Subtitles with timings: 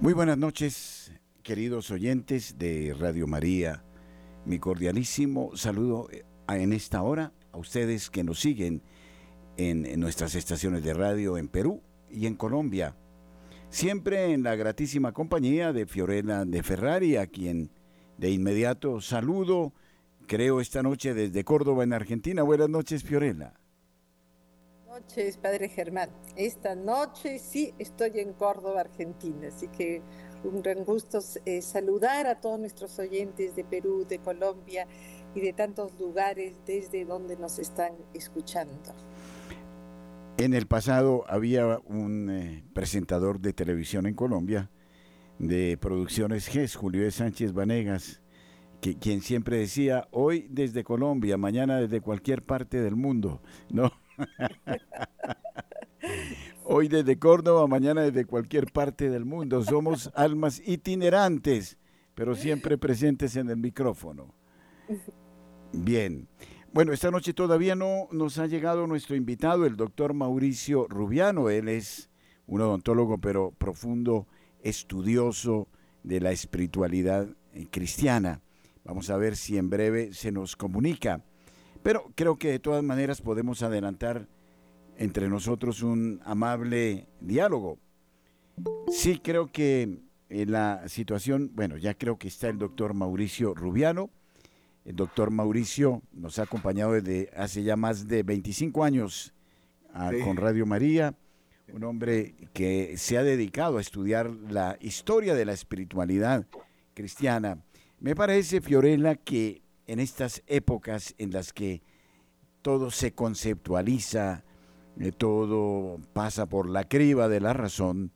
[0.00, 1.12] Muy buenas noches,
[1.42, 3.84] queridos oyentes de Radio María.
[4.46, 8.82] Mi cordialísimo saludo eh, en esta hora a ustedes que nos siguen
[9.58, 12.96] en, nuestras estaciones de radio en Perú y en Colombia.
[13.68, 17.70] Siempre en la gratísima compañía de Fiorella de Ferrari, a quien
[18.16, 19.74] de inmediato saludo,
[20.26, 22.42] creo esta noche desde Córdoba en Argentina.
[22.42, 23.59] Buenas noches, Fiorella.
[24.90, 26.10] Noches, Padre Germán.
[26.34, 30.02] Esta noche sí estoy en Córdoba, Argentina, así que
[30.42, 34.88] un gran gusto eh, saludar a todos nuestros oyentes de Perú, de Colombia
[35.32, 38.92] y de tantos lugares desde donde nos están escuchando.
[40.38, 44.72] En el pasado había un eh, presentador de televisión en Colombia,
[45.38, 48.22] de Producciones GES, Julio de Sánchez Vanegas,
[48.80, 53.92] que, quien siempre decía, hoy desde Colombia, mañana desde cualquier parte del mundo, ¿no?
[56.64, 59.62] Hoy desde Córdoba, mañana desde cualquier parte del mundo.
[59.64, 61.78] Somos almas itinerantes,
[62.14, 64.34] pero siempre presentes en el micrófono.
[65.72, 66.28] Bien.
[66.72, 71.50] Bueno, esta noche todavía no nos ha llegado nuestro invitado, el doctor Mauricio Rubiano.
[71.50, 72.08] Él es
[72.46, 74.28] un odontólogo, pero profundo
[74.62, 75.66] estudioso
[76.04, 78.40] de la espiritualidad eh, cristiana.
[78.84, 81.24] Vamos a ver si en breve se nos comunica.
[81.82, 84.28] Pero creo que de todas maneras podemos adelantar
[84.96, 87.78] entre nosotros un amable diálogo.
[88.88, 94.10] Sí, creo que eh, la situación, bueno, ya creo que está el doctor Mauricio Rubiano
[94.84, 99.34] el doctor Mauricio nos ha acompañado desde hace ya más de 25 años
[99.92, 101.14] ah, con Radio María,
[101.72, 106.46] un hombre que se ha dedicado a estudiar la historia de la espiritualidad
[106.94, 107.62] cristiana.
[108.00, 111.82] Me parece, Fiorella, que en estas épocas en las que
[112.62, 114.44] todo se conceptualiza,
[115.00, 118.12] eh, todo pasa por la criba de la razón,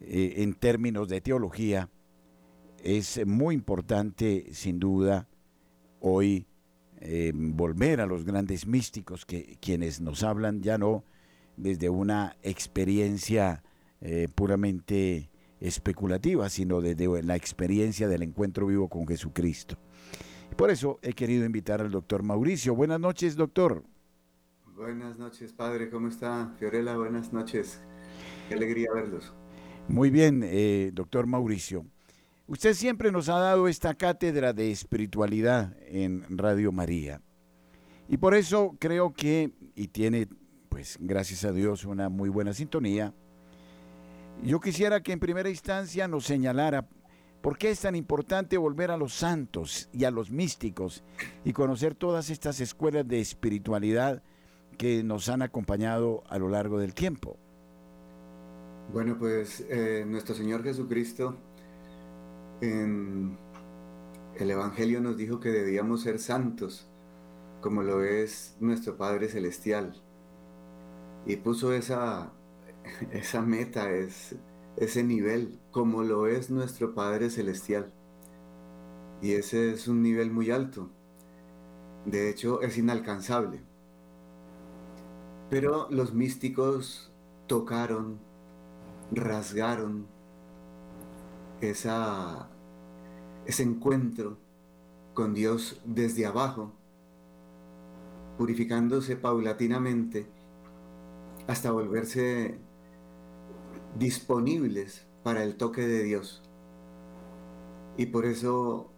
[0.00, 1.90] eh, en términos de teología,
[2.84, 5.26] es muy importante, sin duda,
[5.98, 6.46] hoy
[7.00, 11.02] eh, volver a los grandes místicos que quienes nos hablan ya no
[11.56, 13.64] desde una experiencia
[14.36, 19.76] puramente especulativa, sino desde la experiencia del encuentro vivo con Jesucristo.
[20.58, 22.74] Por eso he querido invitar al doctor Mauricio.
[22.74, 23.84] Buenas noches, doctor.
[24.74, 25.88] Buenas noches, padre.
[25.88, 26.52] ¿Cómo está?
[26.58, 27.80] Fiorella, buenas noches.
[28.48, 29.32] Qué alegría verlos.
[29.86, 31.86] Muy bien, eh, doctor Mauricio.
[32.48, 37.22] Usted siempre nos ha dado esta cátedra de espiritualidad en Radio María.
[38.08, 40.26] Y por eso creo que, y tiene,
[40.70, 43.14] pues gracias a Dios, una muy buena sintonía,
[44.42, 46.88] yo quisiera que en primera instancia nos señalara
[47.40, 51.04] por qué es tan importante volver a los santos y a los místicos
[51.44, 54.22] y conocer todas estas escuelas de espiritualidad
[54.76, 57.36] que nos han acompañado a lo largo del tiempo.
[58.92, 61.36] Bueno, pues eh, nuestro Señor Jesucristo
[62.60, 63.36] en
[64.36, 66.88] el Evangelio nos dijo que debíamos ser santos,
[67.60, 70.00] como lo es nuestro Padre Celestial.
[71.26, 72.32] Y puso esa,
[73.12, 74.36] esa meta, es,
[74.80, 77.92] ese nivel, como lo es nuestro Padre Celestial.
[79.20, 80.88] Y ese es un nivel muy alto.
[82.04, 83.60] De hecho, es inalcanzable.
[85.50, 87.12] Pero los místicos
[87.46, 88.18] tocaron,
[89.10, 90.06] rasgaron,
[91.60, 92.48] esa,
[93.46, 94.38] ese encuentro
[95.14, 96.72] con Dios desde abajo,
[98.36, 100.26] purificándose paulatinamente
[101.48, 102.60] hasta volverse
[103.98, 106.42] disponibles para el toque de Dios.
[107.96, 108.92] Y por eso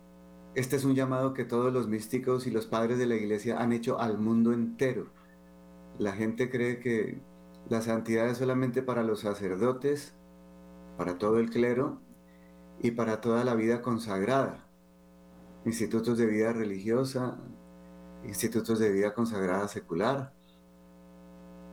[0.55, 3.73] este es un llamado que todos los místicos y los padres de la iglesia han
[3.73, 5.07] hecho al mundo entero.
[5.99, 7.21] La gente cree que
[7.69, 10.13] la santidad es solamente para los sacerdotes,
[10.97, 12.01] para todo el clero
[12.83, 14.67] y para toda la vida consagrada.
[15.65, 17.39] Institutos de vida religiosa,
[18.25, 20.33] institutos de vida consagrada secular.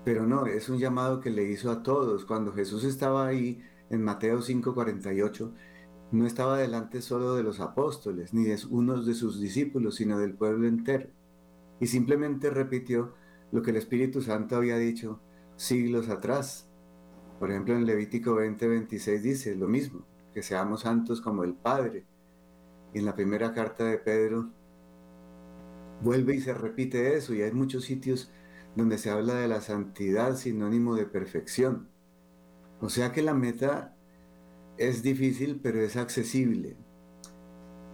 [0.08, 2.24] Pero no, es un llamado que le hizo a todos.
[2.24, 5.52] Cuando Jesús estaba ahí en Mateo 5:48,
[6.14, 10.34] no estaba delante solo de los apóstoles, ni de unos de sus discípulos, sino del
[10.34, 11.10] pueblo entero.
[11.82, 13.16] Y simplemente repitió
[13.52, 15.20] lo que el Espíritu Santo había dicho
[15.58, 16.70] siglos atrás.
[17.38, 22.06] Por ejemplo, en Levítico 20:26 dice lo mismo que seamos santos como el Padre.
[22.94, 24.52] Y en la primera carta de Pedro
[26.02, 28.32] vuelve y se repite eso, y hay muchos sitios
[28.78, 31.90] donde se habla de la santidad sinónimo de perfección.
[32.80, 33.96] O sea que la meta
[34.78, 36.78] es difícil, pero es accesible.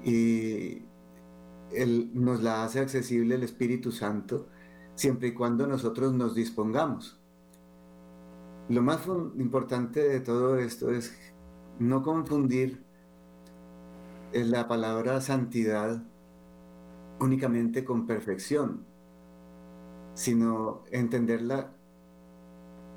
[0.04, 0.84] Y
[1.72, 4.50] él nos la hace accesible el Espíritu Santo
[4.96, 7.18] siempre y cuando nosotros nos dispongamos.
[8.68, 9.08] Lo más
[9.38, 11.16] importante de todo esto es
[11.80, 12.84] no confundir
[14.34, 16.04] eh, la palabra santidad
[17.22, 18.86] únicamente con perfección,
[20.14, 21.72] sino entenderla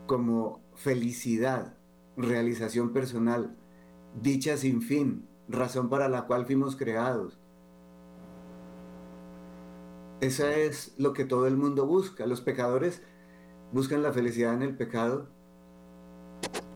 [0.07, 1.77] como felicidad,
[2.17, 3.57] realización personal,
[4.21, 7.39] dicha sin fin, razón para la cual fuimos creados.
[10.21, 12.27] Esa es lo que todo el mundo busca.
[12.27, 13.03] Los pecadores
[13.73, 15.29] buscan la felicidad en el pecado,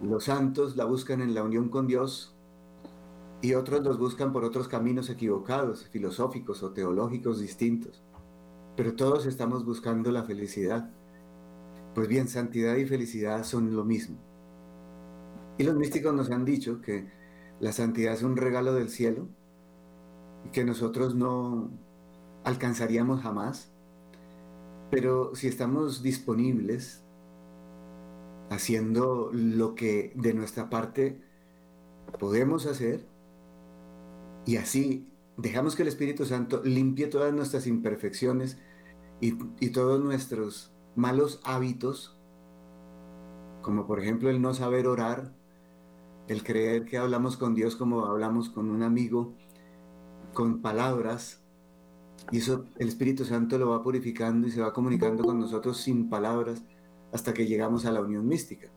[0.03, 2.35] los santos la buscan en la unión con Dios
[3.43, 8.03] y otros los buscan por otros caminos equivocados, filosóficos o teológicos distintos.
[8.77, 10.91] Pero todos estamos buscando la felicidad.
[11.95, 14.17] Pues bien, santidad y felicidad son lo mismo.
[15.59, 17.11] Y los místicos nos han dicho que
[17.61, 19.29] la santidad es un regalo del cielo
[20.47, 21.71] y que nosotros no
[22.45, 23.71] alcanzaríamos jamás.
[24.91, 27.05] Pero si estamos disponibles,
[28.51, 31.21] haciendo lo que de nuestra parte
[32.19, 33.07] podemos hacer,
[34.47, 35.10] y así
[35.41, 38.59] dejamos que el Espíritu Santo limpie todas nuestras imperfecciones
[39.21, 39.33] y,
[39.71, 42.19] todos nuestros malos hábitos,
[43.63, 45.33] como por ejemplo el no saber orar,
[46.29, 49.35] el creer que hablamos con Dios como hablamos con un amigo,
[50.33, 51.43] con palabras,
[52.31, 56.09] y eso el Espíritu Santo lo va purificando y se va comunicando con nosotros sin
[56.09, 56.63] palabras
[57.13, 58.69] hasta que llegamos a la unión mística.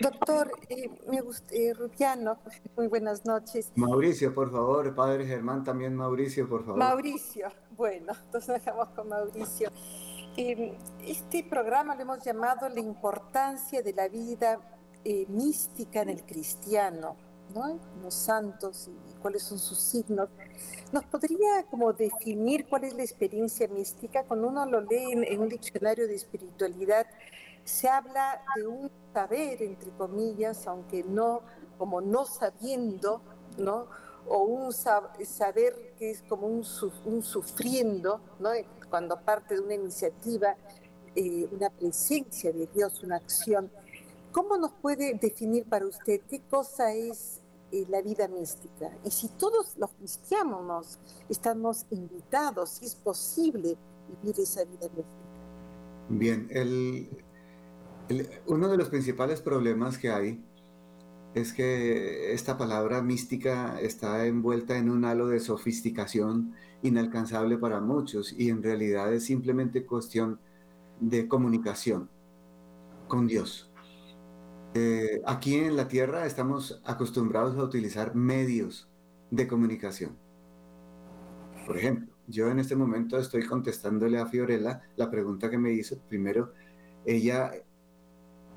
[0.00, 2.38] Doctor, eh, me gusta, eh, Rubiano,
[2.76, 3.70] muy buenas noches.
[3.76, 6.78] Mauricio, por favor, Padre Germán, también Mauricio, por favor.
[6.78, 9.70] Mauricio, bueno, entonces dejamos con Mauricio.
[10.36, 14.58] Eh, este programa lo hemos llamado La importancia de la vida
[15.04, 17.16] eh, mística en el cristiano,
[17.54, 17.80] ¿no?
[18.02, 20.28] Los santos y cuáles son sus signos.
[20.92, 24.24] ¿Nos podría como definir cuál es la experiencia mística?
[24.24, 27.06] Cuando uno lo lee en, un diccionario de espiritualidad,
[27.70, 31.42] se habla de un saber, entre comillas, aunque no
[31.78, 33.22] como no sabiendo,
[33.56, 33.86] ¿no?
[34.28, 36.62] O un saber que es como un,
[37.22, 38.50] sufriendo, ¿no?
[38.90, 40.56] Cuando parte de una iniciativa,
[41.14, 43.70] eh, una presencia de Dios, una acción.
[44.30, 47.40] ¿Cómo nos puede definir para usted qué cosa es
[47.72, 48.90] eh, la vida mística?
[49.04, 53.78] Y si todos los cristianos estamos invitados, si es posible
[54.22, 55.30] vivir esa vida mística.
[56.10, 56.46] Bien,
[58.46, 60.44] uno de los principales problemas que hay
[61.34, 68.34] es que esta palabra mística está envuelta en un halo de sofisticación inalcanzable para muchos
[68.36, 70.40] y en realidad es simplemente cuestión
[70.98, 72.10] de comunicación
[73.06, 73.70] con Dios.
[74.74, 78.88] Eh, aquí en la Tierra estamos acostumbrados a utilizar medios
[79.30, 80.16] de comunicación.
[81.66, 85.98] Por ejemplo, yo en este momento estoy contestándole a Fiorella la pregunta que me hizo.
[86.08, 86.52] Primero,
[87.04, 87.52] ella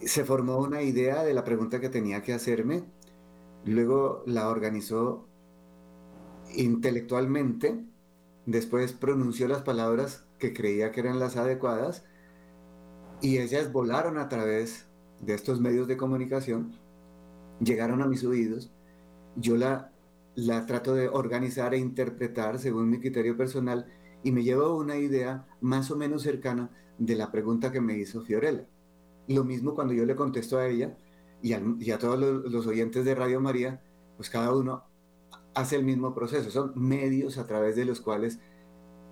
[0.01, 2.83] se formó una idea de la pregunta que tenía que hacerme,
[3.65, 5.27] luego la organizó
[6.55, 7.85] intelectualmente,
[8.45, 12.05] después pronunció las palabras que creía que eran las adecuadas
[13.21, 14.87] y ellas volaron a través
[15.21, 16.77] de estos medios de comunicación
[17.59, 18.71] llegaron a mis oídos,
[19.35, 19.91] yo la,
[20.35, 23.87] la trato de organizar e interpretar según mi criterio personal
[24.23, 28.21] y me llevo una idea más o menos cercana de la pregunta que me hizo
[28.21, 28.67] Fiorella.
[29.27, 30.97] Lo mismo cuando yo le contesto a ella
[31.41, 33.81] y, a todos los, oyentes de Radio María,
[34.17, 34.83] pues cada uno
[35.53, 36.49] hace el mismo proceso.
[36.51, 38.39] Son medios a través de los cuales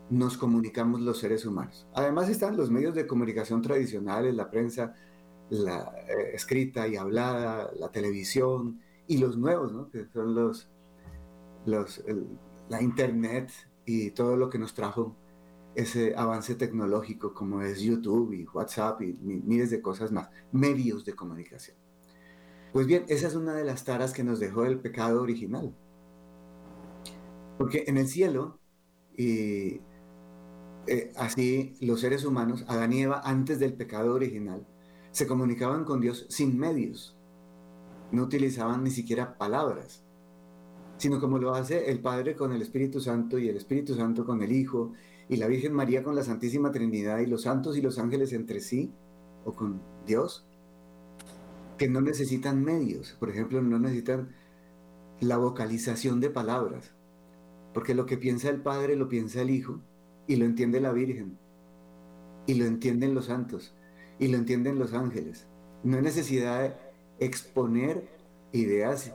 [0.10, 1.88] nos comunicamos los seres humanos.
[1.94, 4.96] Además están los medios de comunicación tradicionales, la prensa,
[5.50, 9.89] la eh, escrita y hablada, la televisión y los nuevos, ¿no?
[9.89, 10.70] que son los,
[11.65, 12.03] los
[12.70, 13.51] la internet
[13.86, 15.15] y todo lo que nos trajo
[15.75, 21.13] ese avance tecnológico como es YouTube y WhatsApp y miles de cosas más, medios de
[21.13, 21.78] comunicación.
[22.74, 25.75] Pues bien, esa es una de las taras que nos dejó el pecado original.
[27.58, 28.60] Porque en el cielo,
[29.16, 29.82] y
[30.88, 34.66] eh, así los seres humanos, Adán y Eva, antes del pecado original,
[35.12, 37.18] se comunicaban con Dios sin medios.
[38.12, 40.04] No utilizaban ni siquiera palabras,
[40.98, 44.42] sino como lo hace el Padre con el Espíritu Santo y el Espíritu Santo con
[44.44, 44.94] el Hijo
[45.32, 48.60] y la Virgen María con la Santísima Trinidad y los santos y los ángeles entre
[48.60, 48.92] sí
[49.46, 50.46] o con Dios,
[51.78, 53.16] que no necesitan medios.
[53.18, 54.36] Por ejemplo, no necesitan
[55.22, 56.92] la vocalización de palabras,
[57.74, 59.80] porque lo que piensa el Padre lo piensa el Hijo
[60.28, 61.38] y lo entiende la Virgen
[62.46, 63.74] y lo entienden los santos
[64.20, 65.48] y lo entienden los ángeles.
[65.86, 66.76] No hay necesidad de
[67.26, 68.06] exponer
[68.52, 69.14] ideas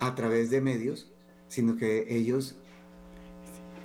[0.00, 1.12] a través de medios,
[1.46, 2.58] sino que ellos,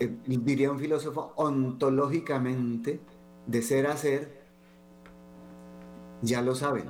[0.01, 2.99] eh, diría un filósofo, ontológicamente,
[3.45, 4.41] de ser a ser,
[6.23, 6.85] ya lo saben.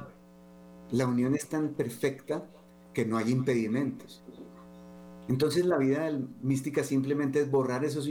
[0.91, 2.49] La unión es tan perfecta
[2.93, 4.23] que no hay impedimentos.
[5.27, 6.09] Entonces la vida
[6.41, 8.09] mística simplemente es borrar esos,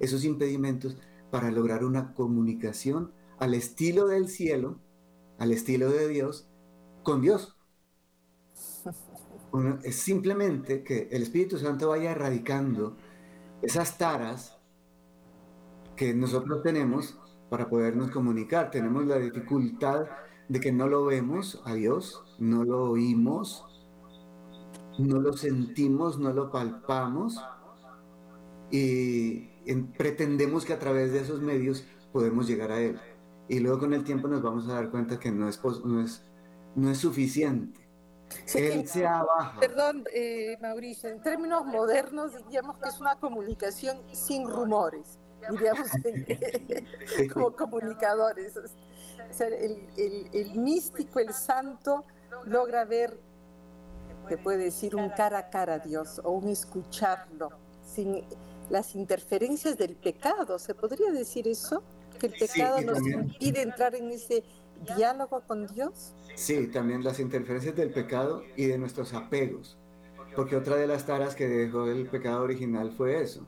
[0.00, 0.96] esos impedimentos
[1.30, 4.78] para lograr una comunicación al estilo del cielo,
[5.38, 6.48] al estilo de Dios,
[7.02, 7.54] con Dios.
[9.84, 12.96] es simplemente que el Espíritu Santo vaya erradicando
[13.62, 14.58] esas taras
[15.96, 17.18] que nosotros tenemos
[17.50, 18.70] para podernos comunicar.
[18.70, 20.06] Tenemos la dificultad
[20.48, 23.64] de que no lo vemos a Dios, no lo oímos,
[24.98, 27.40] no lo sentimos, no lo palpamos
[28.70, 29.48] y
[29.96, 32.98] pretendemos que a través de esos medios podemos llegar a Él.
[33.48, 36.24] Y luego con el tiempo nos vamos a dar cuenta que no es, no es,
[36.74, 37.87] no es suficiente.
[38.54, 39.58] Él se abaja.
[39.60, 45.18] Perdón, eh, Mauricio, en términos modernos diríamos que es una comunicación sin rumores,
[45.50, 45.88] diríamos
[47.32, 48.54] como comunicadores.
[49.40, 52.04] el, el místico, el santo,
[52.44, 53.18] logra ver
[54.28, 57.50] te puede decir un cara a cara a Dios o un escucharlo
[57.82, 58.24] sin
[58.68, 60.58] las interferencias del pecado.
[60.58, 61.82] ¿Se podría decir eso?
[62.20, 64.44] ¿Que el pecado nos impide entrar en ese
[64.96, 66.14] diálogo con Dios?
[66.34, 69.78] Sí, también las interferencias del pecado y de nuestros apegos.
[70.36, 73.46] Porque otra de las taras que dejó el pecado original fue eso.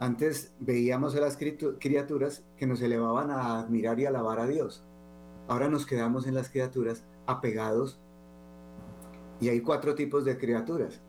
[0.00, 4.84] Antes veíamos a las criaturas que nos elevaban a admirar y alabar a Dios.
[5.46, 8.00] Ahora nos quedamos en las criaturas apegados
[9.40, 11.00] y hay cuatro tipos de criaturas.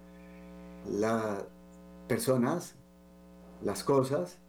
[0.88, 1.45] Las
[2.07, 2.75] personas,
[3.63, 4.39] las cosas,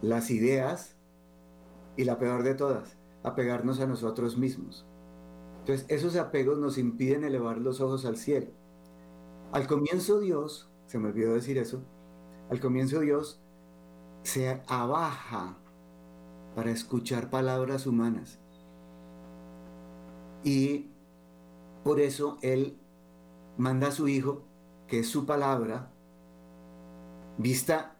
[0.00, 0.96] las ideas
[1.96, 4.86] y la peor de todas, apegarnos a nosotros mismos.
[5.60, 8.48] Entonces, esos apegos nos impiden elevar los ojos al cielo.
[9.52, 11.82] Al comienzo Dios, se me olvidó decir eso,
[12.50, 13.40] al comienzo Dios
[14.22, 15.56] se abaja
[16.54, 18.38] para escuchar palabras humanas.
[20.42, 20.90] Y
[21.84, 22.78] por eso Él
[23.56, 24.42] manda a su Hijo,
[24.88, 25.92] que es su palabra,
[27.38, 27.96] vista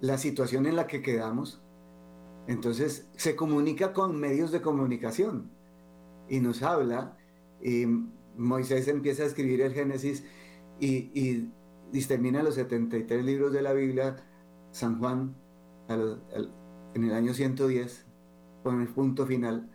[0.00, 1.60] la situación en la que quedamos,
[2.48, 5.50] entonces se comunica con medios de comunicación
[6.30, 7.16] y nos habla.
[7.62, 7.84] Y
[8.36, 10.24] Moisés empieza a escribir el Génesis
[10.80, 11.52] y, y,
[12.06, 14.16] termina los 73 libros de la Biblia,
[14.70, 15.36] San Juan,
[15.88, 18.06] en el año 110,
[18.62, 19.70] con el punto final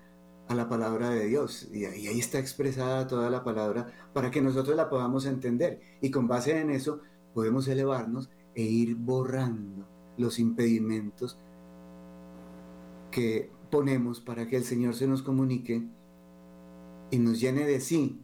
[0.48, 1.70] a la palabra de Dios.
[1.72, 5.80] Y ahí, ahí está expresada toda la palabra para que nosotros la podamos entender.
[6.02, 7.02] Y con base en eso
[7.36, 9.88] podemos elevarnos e ir borrando
[10.18, 11.38] los impedimentos
[13.14, 15.88] que ponemos para que el Señor se nos comunique
[17.12, 18.22] y nos llene de sí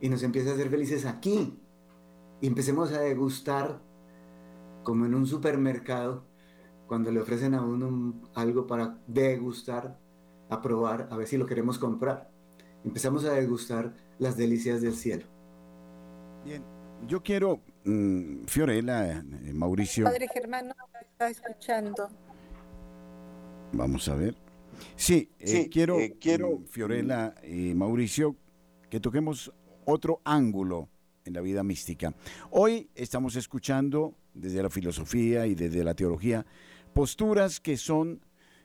[0.00, 1.58] y nos empiece a hacer felices aquí.
[2.40, 3.80] Y empecemos a degustar
[4.82, 6.24] como en un supermercado,
[6.86, 9.98] cuando le ofrecen a uno algo para degustar,
[10.48, 12.30] a probar, a ver si lo queremos comprar.
[12.84, 15.26] Empezamos a degustar las delicias del cielo.
[16.44, 16.62] Bien,
[17.08, 20.04] yo quiero, mm, Fiorella, eh, Mauricio.
[20.04, 22.08] Padre Germán, está escuchando.
[23.72, 24.36] Vamos a ver.
[24.94, 28.36] Sí, eh, quiero, eh, quiero, mm, Fiorella y Mauricio,
[28.90, 29.52] que toquemos
[29.84, 30.88] otro ángulo
[31.24, 32.14] en la vida mística.
[32.50, 36.44] Hoy estamos escuchando desde la filosofía y desde la teología
[36.92, 38.20] posturas que son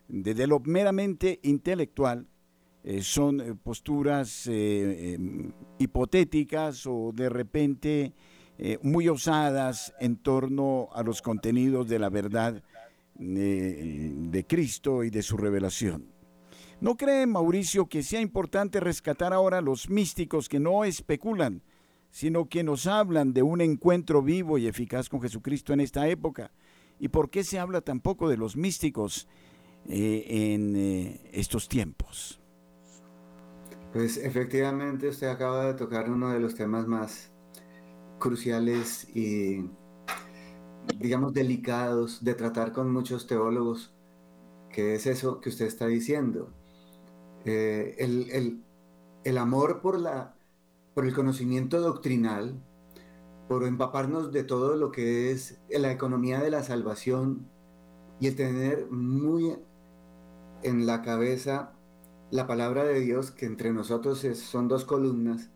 [0.08, 2.26] desde lo meramente intelectual,
[2.84, 8.14] eh, son eh, posturas eh, em, hipotéticas o de repente
[8.82, 12.62] muy osadas en torno a los contenidos de la verdad
[13.14, 16.12] de Cristo y de su revelación.
[16.82, 21.62] ¿No cree Mauricio que sea importante rescatar ahora a los místicos que no especulan,
[22.10, 26.50] sino que nos hablan de un encuentro vivo y eficaz con Jesucristo en esta época?
[26.98, 29.28] ¿Y por qué se habla tampoco de los místicos
[29.88, 32.40] eh, en eh, estos tiempos?
[33.92, 37.32] Pues efectivamente usted acaba de tocar uno de los temas más
[38.18, 39.66] cruciales y
[40.98, 43.92] digamos delicados de tratar con muchos teólogos,
[44.70, 46.52] que es eso que usted está diciendo.
[47.44, 48.62] Eh, el,
[49.24, 50.34] el, amor por, la,
[50.94, 52.62] por el conocimiento doctrinal,
[53.48, 57.48] por empaparnos de todo lo que es la economía de la salvación
[58.20, 59.56] y el tener muy
[60.62, 61.72] en la cabeza
[62.30, 65.50] la palabra de Dios, que entre nosotros son dos columnas,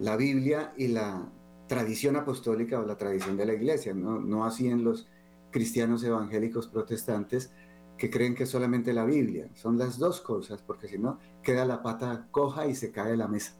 [0.00, 1.30] la Biblia y la
[1.66, 5.08] tradición apostólica o la tradición de la iglesia, no, no así en los
[5.50, 7.52] cristianos evangélicos protestantes
[7.96, 11.82] que creen que solamente la Biblia, son las dos cosas, porque si no, queda la
[11.82, 13.54] pata coja y se cae la mesa.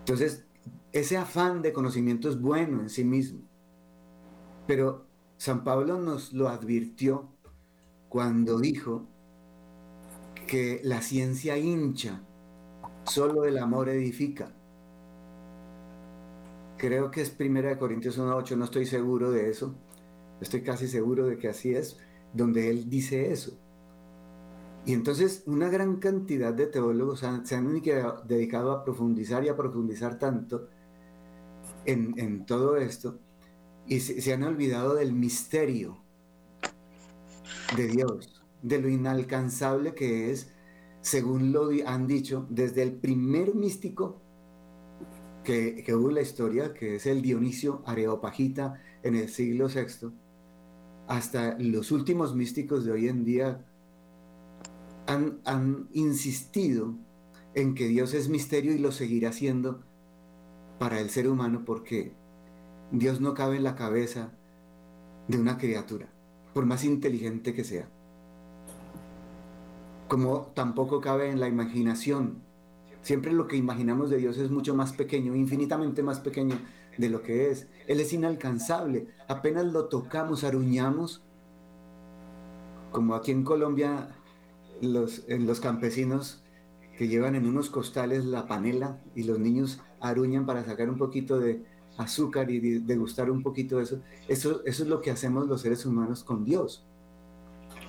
[0.00, 0.44] Entonces,
[0.92, 3.42] ese afán de conocimiento es bueno en sí mismo,
[4.66, 7.28] pero San Pablo nos lo advirtió
[8.08, 9.06] cuando dijo
[10.46, 12.22] que la ciencia hincha,
[13.04, 14.52] solo el amor edifica.
[16.82, 19.72] Creo que es Primera de Corintios 1.8, no estoy seguro de eso,
[20.40, 21.96] estoy casi seguro de que así es,
[22.34, 23.56] donde él dice eso.
[24.84, 27.82] Y entonces una gran cantidad de teólogos se han
[28.26, 30.66] dedicado a profundizar y a profundizar tanto
[31.84, 33.20] en, todo esto
[33.86, 35.98] y se han olvidado del misterio
[37.76, 40.52] de Dios, de lo inalcanzable que es,
[41.00, 44.21] según lo han dicho, desde el primer místico
[45.42, 50.12] que, hubo en la historia, que es el Dionisio Areopagita en el siglo VI,
[51.08, 53.64] hasta los últimos místicos de hoy en día
[55.06, 56.94] han, han insistido
[57.54, 59.82] en que Dios es misterio y lo seguirá siendo
[60.78, 62.12] para el ser humano porque
[62.92, 64.32] Dios no cabe en la cabeza
[65.28, 66.08] de una criatura,
[66.54, 67.88] por más inteligente que sea.
[70.08, 72.42] Como tampoco cabe en la imaginación
[73.02, 76.56] Siempre lo que imaginamos de Dios es mucho más pequeño, infinitamente más pequeño
[76.96, 77.66] de lo que es.
[77.88, 79.08] Él es inalcanzable.
[79.28, 81.22] Apenas lo tocamos, aruñamos.
[82.92, 84.08] Como aquí en Colombia,
[84.80, 86.42] los, en los campesinos
[86.96, 91.40] que llevan en unos costales la panela y los niños aruñan para sacar un poquito
[91.40, 91.64] de
[91.96, 94.00] azúcar y degustar un poquito de eso.
[94.28, 94.62] eso.
[94.64, 96.86] Eso es lo que hacemos los seres humanos con Dios.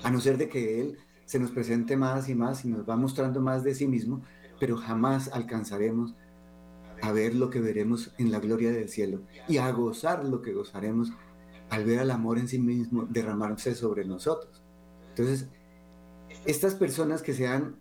[0.01, 2.96] A no ser de que Él se nos presente más y más y nos va
[2.96, 4.22] mostrando más de sí mismo,
[4.60, 6.15] pero jamás alcanzaremos
[7.01, 10.53] a ver lo que veremos en la gloria del cielo y a gozar lo que
[10.53, 11.12] gozaremos
[11.69, 14.62] al ver al amor en sí mismo derramarse sobre nosotros.
[15.10, 15.48] Entonces,
[16.45, 17.75] estas personas que se han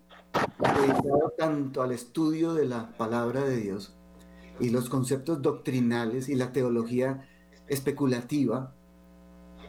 [0.58, 3.94] dedicado tanto al estudio de la palabra de Dios
[4.60, 7.28] y los conceptos doctrinales y la teología
[7.68, 8.74] especulativa,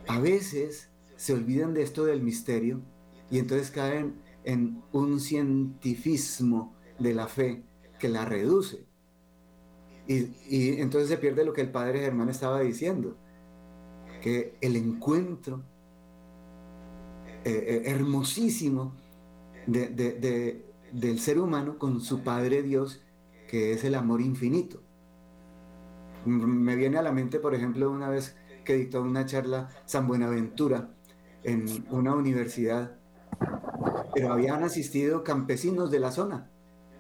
[0.08, 2.82] a veces se olvidan de esto del misterio
[3.30, 7.64] y entonces caen en un cientificismo de la fe
[8.00, 8.86] que la reduce.
[10.08, 13.16] Y, entonces se pierde lo que el padre Germán estaba diciendo,
[14.22, 15.64] que el encuentro
[17.46, 18.96] eh, eh, hermosísimo
[19.66, 23.02] del ser humano con su Padre Dios,
[23.48, 24.82] que es el amor infinito.
[26.26, 30.90] Me viene a la mente, por ejemplo, una vez que dictó una charla San Buenaventura
[31.44, 32.98] en una universidad,
[34.14, 36.53] pero habían asistido campesinos de la zona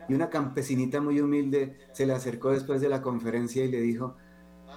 [0.07, 4.15] y una campesinita muy humilde se le acercó después de la conferencia y le dijo,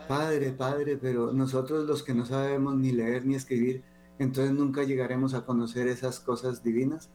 [0.09, 3.83] Padre, Padre, pero nosotros los que no sabemos ni leer ni escribir,
[4.19, 7.11] entonces nunca llegaremos a conocer esas cosas divinas.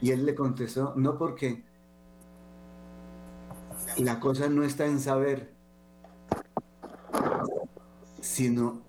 [0.00, 1.62] Y él le contestó, no porque
[3.98, 5.52] la cosa no está en saber,
[8.20, 8.82] sino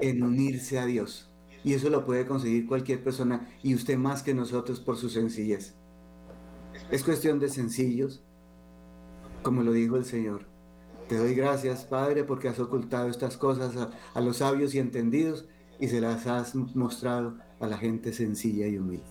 [0.00, 1.30] en unirse a Dios.
[1.62, 5.74] Y eso lo puede conseguir cualquier persona y usted más que nosotros por su sencillez.
[6.94, 8.22] Es cuestión de sencillos,
[9.42, 10.46] como lo dijo el Señor.
[11.08, 15.44] Te doy gracias, Padre, porque has ocultado estas cosas a, los sabios y entendidos
[15.80, 19.02] y se las has mostrado a la gente sencilla y humilde.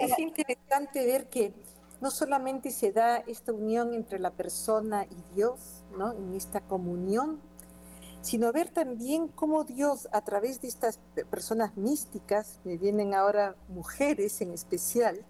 [0.00, 1.52] es interesante ver que
[2.00, 6.12] no solamente se da esta unión entre la persona y Dios, ¿no?
[6.12, 7.40] en esta comunión,
[8.22, 10.98] sino ver también cómo Dios, a través de estas
[11.30, 15.26] personas místicas, me vienen ahora mujeres en especial,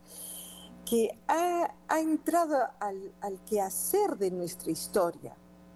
[0.84, 5.34] que ha, entrado al, al, quehacer de nuestra historia.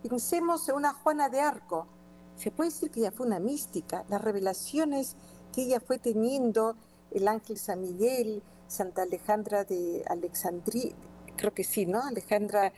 [0.09, 1.87] Pensemos en una Juana de Arco.
[2.37, 4.05] Se puede decir que ella fue una mística.
[4.09, 5.16] Las revelaciones
[5.53, 6.77] que ella fue teniendo,
[7.11, 10.92] el ángel San Miguel, Santa Alejandra de Alexandría,
[11.37, 12.03] creo que sí, ¿no?
[12.03, 12.73] Alejandra,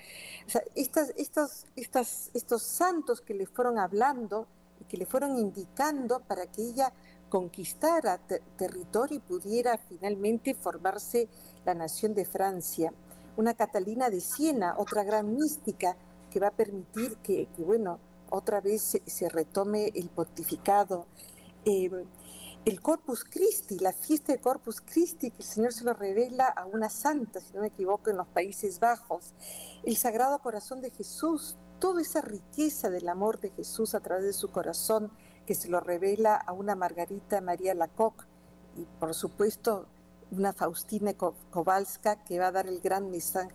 [0.47, 4.47] o sea, estas, estos, estas, estos santos que le fueron hablando
[4.81, 6.93] y que le fueron indicando para que ella
[7.29, 8.19] conquistara
[8.57, 11.29] territorio y pudiera finalmente formarse
[11.65, 12.93] la nación de Francia.
[13.37, 15.97] Una Catalina de Siena, otra gran mística
[16.31, 17.99] que va a permitir que, bueno,
[18.31, 21.07] otra vez se, retome el pontificado.
[21.65, 22.05] Em,
[22.65, 26.67] el Corpus Christi, la fiesta de Corpus Christi, que el Señor se lo revela a
[26.67, 29.33] una santa, si no me equivoco, en los Países Bajos.
[29.83, 34.33] El Sagrado Corazón de Jesús, toda esa riqueza del amor de Jesús a través de
[34.35, 35.11] su corazón,
[35.47, 38.25] que se lo revela a una Margarita María Lacoque,
[38.77, 39.87] y por supuesto
[40.31, 43.55] una Faustina Kowalska que va a dar el gran mensaje,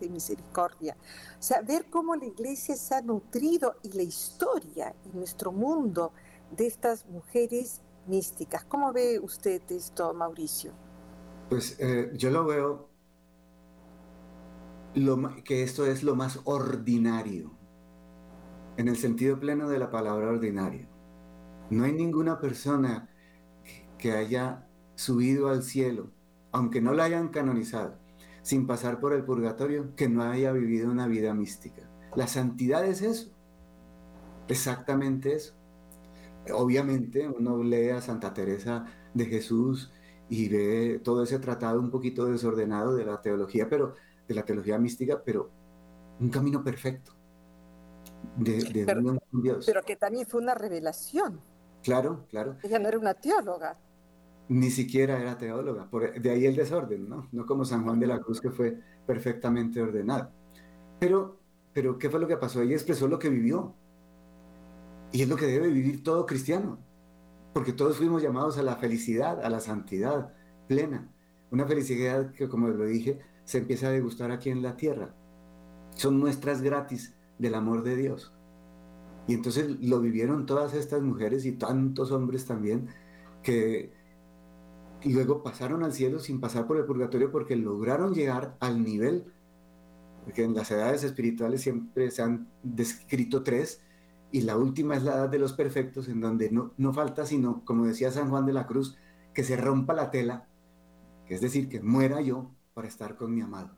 [0.00, 0.96] de misericordia.
[1.38, 6.12] O sea, ver cómo la iglesia se ha nutrido y la historia y nuestro mundo
[6.56, 8.64] de estas mujeres místicas.
[8.64, 10.72] ¿Cómo ve usted esto, Mauricio?
[11.48, 12.88] Pues eh, yo lo veo
[14.94, 17.52] lo, que esto es lo más ordinario,
[18.76, 20.88] en el sentido pleno de la palabra ordinario.
[21.70, 23.08] No hay ninguna persona
[23.98, 26.10] que haya subido al cielo,
[26.50, 27.94] aunque no la hayan canonizado,
[28.42, 31.88] sin pasar por el purgatorio, que no haya vivido una vida mística.
[32.16, 33.30] La santidad es eso.
[34.48, 35.54] exactamente eso.
[36.52, 39.92] Obviamente uno lee a Santa Teresa de Jesús
[40.28, 43.94] y ve todo ese tratado un poquito desordenado de la teología, pero
[44.26, 45.50] de la teología mística, pero
[46.18, 47.12] un camino perfecto
[48.36, 49.66] de, pero, Dios.
[49.66, 51.40] Pero que también fue una revelación.
[51.82, 52.56] Claro, claro.
[52.62, 53.78] Ella no era una teóloga.
[54.48, 55.88] Ni siquiera era teóloga,
[56.20, 57.28] de ahí el desorden, ¿no?
[57.32, 60.30] No como San Juan de la Cruz que fue perfectamente ordenado.
[61.00, 61.40] Pero,
[61.72, 62.62] pero ¿qué fue lo que pasó?
[62.62, 63.74] Ella expresó lo que vivió.
[65.12, 66.78] Y es lo que debe vivir todo cristiano.
[67.52, 70.32] Porque todos fuimos llamados a la felicidad, a la santidad
[70.68, 71.10] plena.
[71.50, 75.14] Una felicidad que, como lo dije, se empieza a degustar aquí en la tierra.
[75.94, 78.32] Son muestras gratis del amor de Dios.
[79.26, 82.88] Y entonces lo vivieron todas estas mujeres y tantos hombres también
[83.42, 83.92] que
[85.04, 89.32] luego pasaron al cielo sin pasar por el purgatorio porque lograron llegar al nivel,
[90.24, 93.80] porque en las edades espirituales siempre se han descrito tres,
[94.32, 97.64] y la última es la edad de los perfectos, en donde no, no falta sino,
[97.64, 98.96] como decía San Juan de la Cruz,
[99.32, 100.46] que se rompa la tela,
[101.26, 103.70] que es decir, que muera yo para estar con mi amado.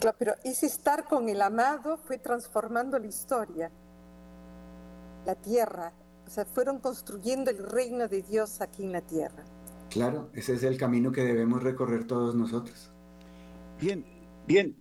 [0.00, 3.70] Claro, pero ese estar con el amado fue transformando la historia,
[5.26, 5.92] la tierra,
[6.30, 9.44] o sea, fueron construyendo el reino de Dios aquí en la tierra.
[9.88, 12.92] Claro, ese es el camino que debemos recorrer todos nosotros.
[13.80, 14.04] Bien,
[14.46, 14.76] bien.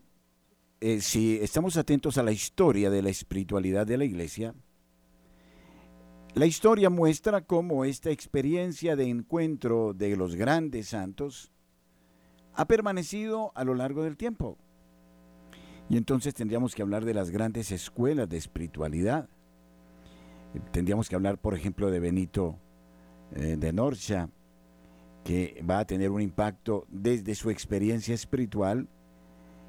[0.80, 4.54] Eh, si estamos atentos a la historia de la espiritualidad de la iglesia,
[6.36, 11.52] la historia muestra cómo esta experiencia de encuentro de los grandes santos
[12.54, 14.60] ha permanecido a lo largo del tiempo.
[15.90, 19.30] Y entonces tendríamos que hablar de las grandes escuelas de espiritualidad.
[20.72, 22.58] Tendríamos que hablar, por ejemplo, de Benito
[23.36, 24.30] eh, de Norcha,
[25.24, 28.88] que va a tener un impacto desde su experiencia espiritual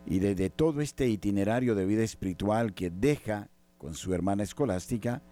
[0.07, 5.23] y desde todo este itinerario de vida espiritual que deja con su hermana escolástica,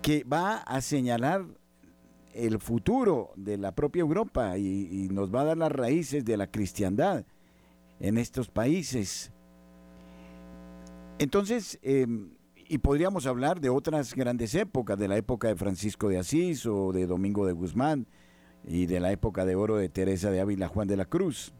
[0.00, 1.44] que va a señalar
[2.34, 6.50] el futuro de la propia Europa y, nos va a dar las raíces de la
[6.50, 7.24] cristiandad
[8.00, 9.30] en estos países.
[11.18, 12.32] Entonces, em,
[12.72, 16.90] y podríamos hablar de otras grandes épocas, de la época de Francisco de Asís o
[16.90, 18.06] de Domingo de Guzmán
[18.66, 21.52] y de la época de oro de Teresa de Ávila Juan de la Cruz,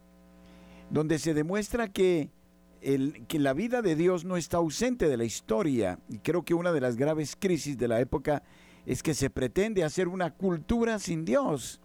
[0.88, 2.30] donde se demuestra que,
[2.80, 5.98] el, que la vida de Dios no está ausente de la historia.
[6.08, 8.42] Y creo que una de las graves crisis de la época
[8.86, 11.82] es que se pretende hacer una cultura sin Dios,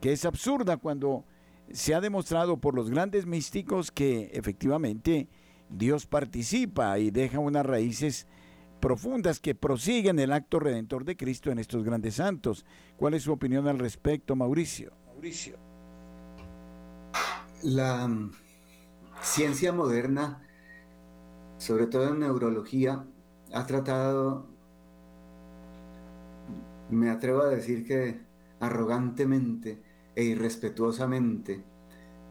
[0.00, 1.24] que es absurda cuando
[1.70, 5.28] se ha demostrado por los grandes místicos que efectivamente
[5.70, 8.26] Dios participa y deja unas raíces
[8.80, 12.64] profundas que prosiguen el acto redentor de Cristo en estos grandes santos.
[12.96, 14.92] ¿Cuál es su opinión al respecto, Mauricio?
[15.06, 15.56] Mauricio.
[17.62, 18.32] La mm,
[19.22, 20.46] ciencia moderna,
[21.58, 23.04] sobre todo en neurología,
[23.52, 24.46] ha tratado,
[26.90, 28.20] me atrevo a decir que
[28.60, 29.82] arrogantemente
[30.14, 31.62] e irrespetuosamente,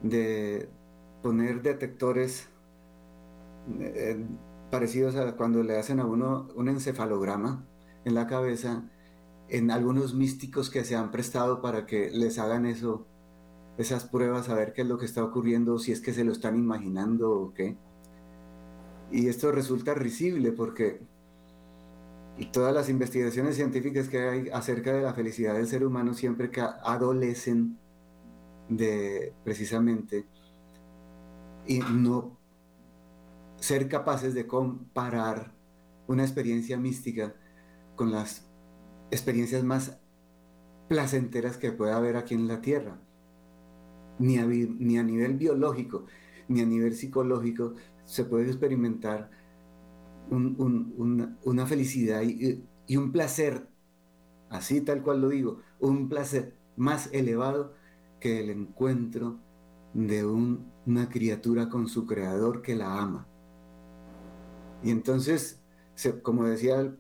[0.02, 0.70] de
[1.22, 2.48] poner detectores
[3.80, 4.26] eh,
[4.72, 7.66] parecidos a cuando le hacen a uno un encefalograma
[8.04, 8.90] en la cabeza,
[9.50, 13.06] en algunos místicos que se han prestado para que les hagan eso,
[13.78, 16.32] esas pruebas, a ver qué es lo que está ocurriendo, si es que se lo
[16.32, 17.78] están imaginando o qué.
[19.12, 21.02] Y esto resulta risible porque
[22.52, 26.62] todas las investigaciones científicas que hay acerca de la felicidad del ser humano siempre que
[26.62, 27.78] adolecen
[28.68, 30.26] de precisamente
[31.66, 32.38] y no
[33.66, 35.52] ser capaces de comparar
[36.08, 37.34] una experiencia mística
[37.96, 38.48] con las
[39.10, 39.98] experiencias más
[40.88, 43.00] placenteras que pueda haber aquí en la Tierra.
[44.20, 46.06] Ni a, ni a nivel biológico,
[46.48, 47.74] ni a nivel psicológico
[48.06, 49.32] se puede experimentar
[50.30, 53.68] una, felicidad y, y, un placer,
[54.50, 57.74] así tal cual lo digo, un placer más elevado
[58.20, 59.40] que el encuentro
[59.96, 63.28] de una criatura con su creador que la ama.
[64.86, 65.60] Y entonces,
[66.22, 66.96] como decía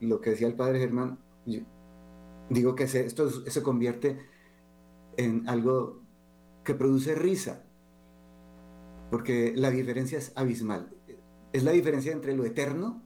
[0.00, 1.18] lo que decía el padre Germán,
[2.50, 4.18] digo que esto se convierte
[5.16, 6.02] en algo
[6.64, 7.64] que produce risa,
[9.10, 10.90] porque la diferencia es abismal.
[11.54, 13.02] Es la diferencia entre lo eterno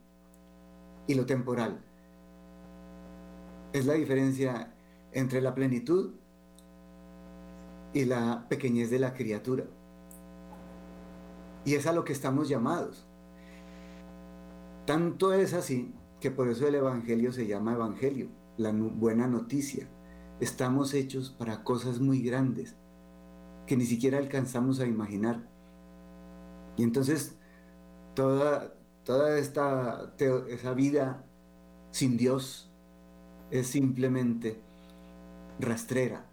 [1.06, 1.84] y lo temporal.
[3.72, 4.74] Es la diferencia
[5.12, 6.12] entre la plenitud
[7.92, 9.64] y la pequeñez de la criatura.
[11.64, 13.06] Y es a lo que estamos llamados.
[14.86, 19.88] Tanto es así que por eso el Evangelio se llama Evangelio, la buena noticia.
[20.40, 22.76] Estamos hechos para cosas muy grandes
[23.66, 25.48] que ni siquiera alcanzamos a imaginar.
[26.76, 27.38] Y entonces
[28.14, 30.12] toda, toda esta
[30.74, 31.24] vida
[31.90, 32.70] sin Dios
[33.50, 34.60] es simplemente
[35.60, 36.26] rastrera.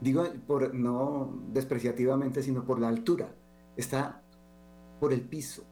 [0.00, 3.34] Digo por, no despreciativamente, sino por la altura.
[3.76, 4.22] Está
[5.00, 5.64] por el piso.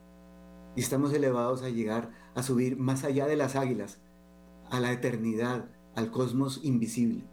[0.74, 3.98] Y estamos elevados a llegar a subir más allá de las águilas,
[4.70, 7.24] a la eternidad, al cosmos invisible.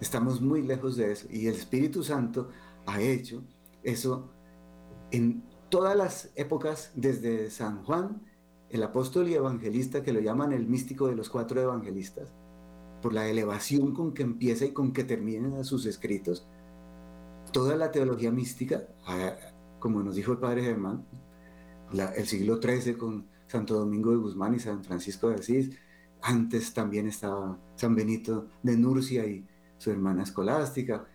[0.00, 1.26] Estamos muy lejos de eso.
[1.30, 2.50] Y el Espíritu Santo
[2.86, 3.42] ha hecho
[3.82, 4.28] eso
[5.10, 8.22] en todas las épocas, desde San Juan,
[8.70, 12.32] el apóstol y evangelista, que lo llaman el místico de los cuatro evangelistas,
[13.00, 16.46] por la elevación con que empieza y con que termina sus escritos,
[17.52, 18.84] toda la teología mística,
[19.84, 21.04] como nos dijo el padre Germán,
[21.92, 25.76] el siglo XIII con Santo Domingo de Guzmán y San Francisco de Asís,
[26.22, 31.06] antes también estaba San Benito de Nurcia y su hermana escolástica,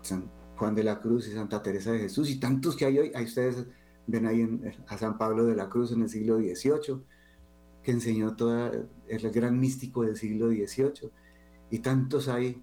[0.00, 3.12] San Juan de la Cruz y Santa Teresa de Jesús, y tantos que hay hoy,
[3.14, 3.68] ahí ustedes
[4.08, 7.04] ven ahí a San Pablo de la Cruz en el siglo XVIII,
[7.84, 8.72] que enseñó toda,
[9.06, 11.08] el gran místico del siglo XVIII.
[11.70, 12.60] Y tantos hay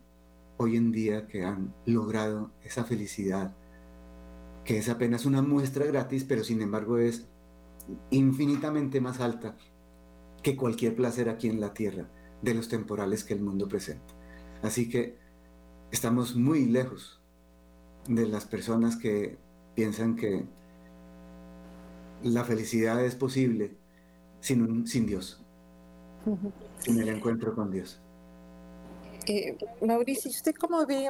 [0.57, 3.55] hoy en día que han logrado esa felicidad,
[4.63, 7.27] que es apenas una muestra gratis, pero sin embargo es
[8.11, 9.57] infinitamente más alta
[10.43, 12.09] que cualquier placer aquí en la tierra
[12.41, 14.13] de los temporales que el mundo presenta.
[14.61, 15.17] Así que
[15.91, 17.21] estamos muy lejos
[18.07, 19.37] de las personas que
[19.75, 20.45] piensan que
[22.23, 23.77] la felicidad es posible
[24.41, 25.41] sin, sin Dios,
[26.79, 28.01] sin el encuentro con Dios.
[29.25, 31.09] Eh, Mauricio, ¿usted cómo ve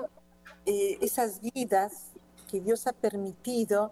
[0.65, 2.08] eh, esas vidas
[2.49, 3.91] que Dios ha permitido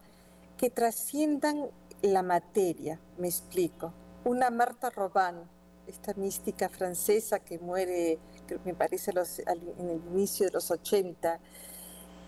[0.58, 1.70] que trasciendan
[2.02, 3.00] la materia?
[3.17, 3.93] Me explico.
[4.26, 5.43] Una Marta Robin,
[5.86, 8.20] esta mística francesa que muere,
[8.65, 11.39] me parece en el inicio de los 80,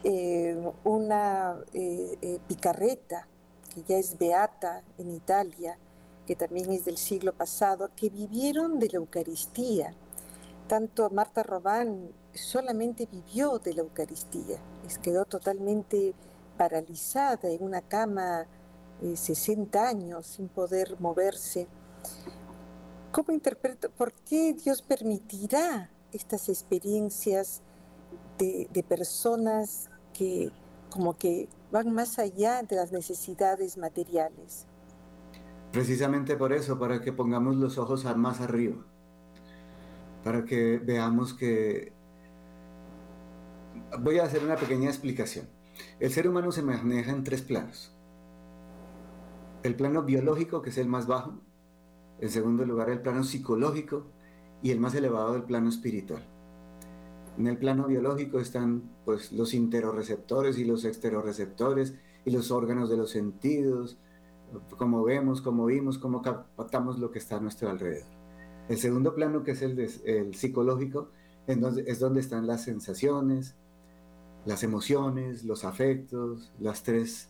[0.04, 1.58] eh, una
[2.48, 3.28] Picarreta,
[3.74, 5.78] que ya es beata en Italia,
[6.26, 9.96] que también es del siglo pasado, que vivieron de la Eucaristía.
[10.70, 14.58] Tanto Marta Robán solamente vivió de la Eucaristía,
[15.02, 16.14] quedó totalmente
[16.58, 18.46] paralizada en una cama
[19.14, 21.68] 60 eh, años sin poder moverse.
[23.12, 23.90] ¿Cómo interpreto?
[23.90, 27.62] ¿Por qué Dios permitirá estas experiencias
[28.38, 30.50] de personas que
[30.90, 34.66] como que van más allá de las necesidades materiales.
[35.72, 38.78] Precisamente por eso, para que pongamos los ojos más arriba,
[40.24, 41.94] para que veamos que...
[44.00, 45.48] Voy a hacer una pequeña explicación.
[46.00, 47.96] El ser humano se maneja en tres planos.
[49.64, 51.34] El plano biológico, que es el más bajo.
[52.20, 54.06] En segundo lugar, el plano psicológico.
[54.62, 56.24] Y el más elevado, el plano espiritual.
[57.38, 62.98] En el plano biológico están pues, los interoreceptores y los exteroreceptores y los órganos de
[62.98, 63.98] los sentidos,
[64.78, 68.19] como vemos, como vimos, como captamos lo que está a nuestro alrededor.
[68.70, 71.10] El segundo plano, que es el, psicológico,
[71.48, 73.56] es donde están las sensaciones,
[74.46, 77.30] las emociones, los afectos, las tres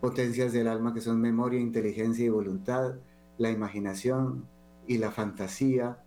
[0.00, 2.94] potencias del alma que son memoria, inteligencia y voluntad,
[3.36, 4.46] la imaginación
[4.86, 6.02] y la fantasía.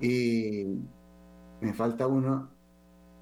[0.00, 0.66] Y
[1.60, 2.50] me falta uno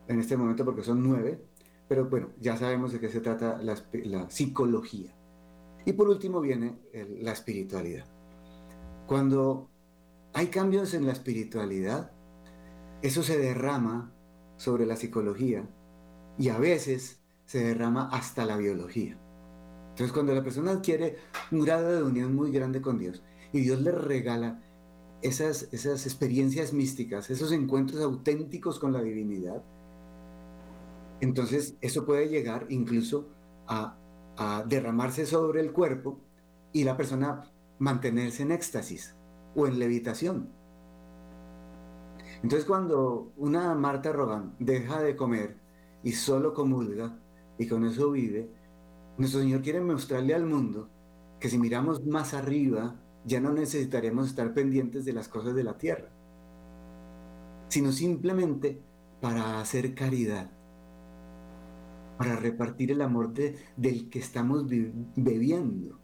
[0.07, 1.43] en este momento porque son nueve,
[1.89, 5.15] pero bueno, ya sabemos de qué se trata la, psicología.
[5.87, 6.79] Y por último viene
[7.21, 8.05] la espiritualidad.
[9.07, 9.72] Cuando
[10.35, 12.11] hay cambios en la espiritualidad,
[13.03, 14.13] eso se derrama
[14.57, 15.69] sobre la psicología
[16.39, 19.19] y a veces se derrama hasta la biología.
[19.91, 21.17] Entonces cuando la persona adquiere
[21.51, 24.63] un grado de unión muy grande con Dios y Dios le regala
[25.21, 29.63] esas, esas experiencias místicas, esos encuentros auténticos con la divinidad,
[31.21, 33.29] entonces eso puede llegar incluso
[33.67, 33.97] a,
[34.39, 36.19] a derramarse sobre el cuerpo
[36.73, 39.15] y la persona mantenerse en éxtasis
[39.55, 40.49] o en levitación.
[42.43, 45.57] Entonces cuando una Marta Rogan deja de comer
[46.03, 47.17] y solo comulga
[47.59, 48.51] y con eso vive,
[49.17, 50.89] nuestro Señor quiere mostrarle al mundo
[51.39, 55.79] que si miramos más arriba ya no necesitaremos estar pendientes de las cosas de la
[55.79, 56.09] tierra,
[57.69, 58.81] sino simplemente
[59.21, 60.51] para hacer caridad,
[62.19, 66.01] para repartir el amor del que estamos bebiendo,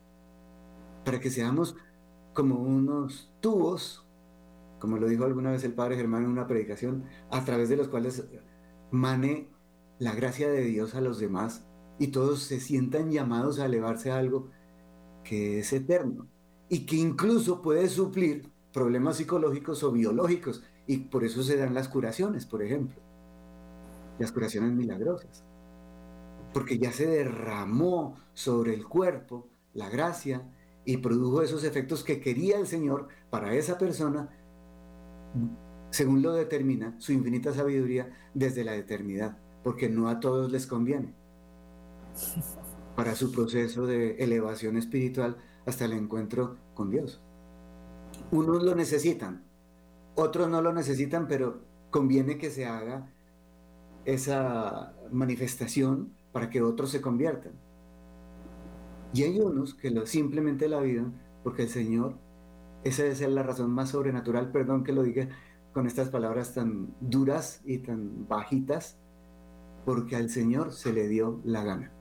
[1.05, 1.75] para que seamos
[2.39, 4.07] como unos tubos,
[4.79, 7.89] como lo dijo alguna vez el Padre Germán en una predicación, a través de los
[7.89, 8.29] cuales
[8.93, 9.49] mane
[9.99, 11.65] la gracia de Dios a los demás
[11.99, 14.51] y todos se sientan llamados a elevarse a algo
[15.25, 16.29] que es eterno
[16.69, 20.63] y que incluso puede suplir problemas psicológicos o biológicos.
[20.87, 23.03] Y por eso se dan las curaciones, por ejemplo.
[24.21, 25.43] Las curaciones milagrosas.
[26.55, 30.49] Porque ya se derramó sobre el cuerpo la gracia
[30.89, 34.31] y produjo esos efectos que quería el Señor para esa persona,
[35.91, 41.13] según lo determina su infinita sabiduría desde la eternidad, porque no a todos les conviene
[42.97, 47.21] para su proceso de elevación espiritual hasta el encuentro con Dios.
[48.31, 49.45] Unos lo necesitan,
[50.15, 53.13] otros no lo necesitan, pero conviene que se haga
[54.07, 57.53] esa manifestación para que otros se conviertan.
[59.13, 62.19] Y hay unos que lo, simplemente la viven porque el Señor,
[62.85, 65.29] esa es la razón más sobrenatural, perdón que lo diga
[65.73, 68.99] con estas palabras tan duras y tan bajitas,
[69.85, 71.93] porque al Señor se le dio la gana.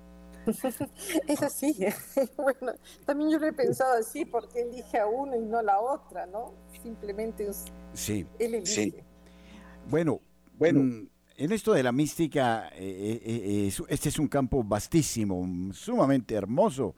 [1.27, 1.77] Es así.
[2.37, 2.73] Bueno,
[3.05, 6.25] también yo lo he pensado así, porque elige a uno y no a la otra,
[6.25, 6.53] ¿no?
[6.81, 7.47] Simplemente
[7.93, 9.03] sí, él elige.
[9.89, 10.21] Bueno,
[10.57, 16.33] bueno, en esto de la mística, eh, eh, eh, este es un campo vastísimo, sumamente
[16.33, 16.95] hermoso,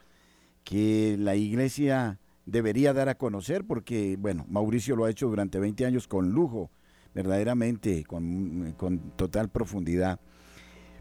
[0.63, 5.85] que la iglesia debería dar a conocer porque, bueno, Mauricio lo ha hecho durante 20
[5.85, 6.71] años con lujo,
[7.13, 10.21] verdaderamente, con, con total profundidad.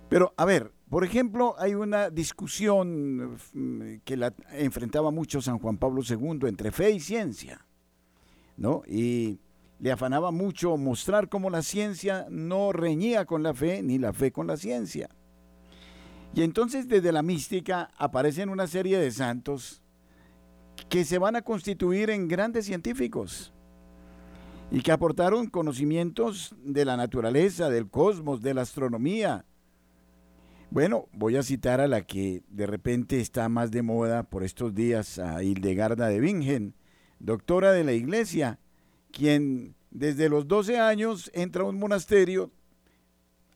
[0.08, 5.78] Pero, a ver, por ejemplo, hay una discusión mm, que la enfrentaba mucho San Juan
[5.78, 7.64] Pablo II entre fe y ciencia,
[8.56, 8.82] ¿no?
[8.88, 9.38] Y
[9.80, 14.32] le afanaba mucho mostrar cómo la ciencia no reñía con la fe ni la fe
[14.32, 15.08] con la ciencia.
[16.34, 19.82] Y entonces desde la mística aparecen una serie de santos
[20.88, 23.52] que se van a constituir en grandes científicos
[24.70, 29.44] y que aportaron conocimientos de la naturaleza, del cosmos, de la astronomía.
[30.70, 34.74] Bueno, voy a citar a la que de repente está más de moda por estos
[34.74, 36.74] días, a Hildegarda de Bingen,
[37.18, 38.58] doctora de la iglesia,
[39.12, 42.50] quien desde los 12 años entra a un monasterio,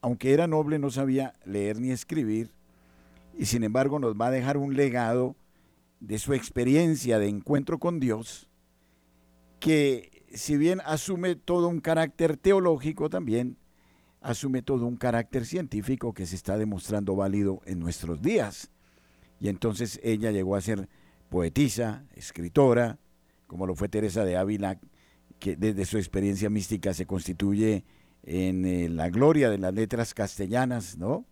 [0.01, 2.51] aunque era noble no sabía leer ni escribir,
[3.39, 5.37] y sin embargo nos va a dejar un legado
[6.01, 8.49] de su experiencia de encuentro con Dios,
[9.61, 13.57] que si bien asume todo un carácter teológico también,
[14.21, 18.71] asume todo un carácter científico que se está demostrando válido en nuestros días.
[19.41, 20.89] Y entonces ella llegó a ser
[21.29, 22.99] poetisa, escritora,
[23.47, 24.79] como lo fue Teresa de Ávila,
[25.43, 27.85] que desde su experiencia mística se constituye
[28.23, 31.27] en eh, la gloria de las letras castellanas, ¿no?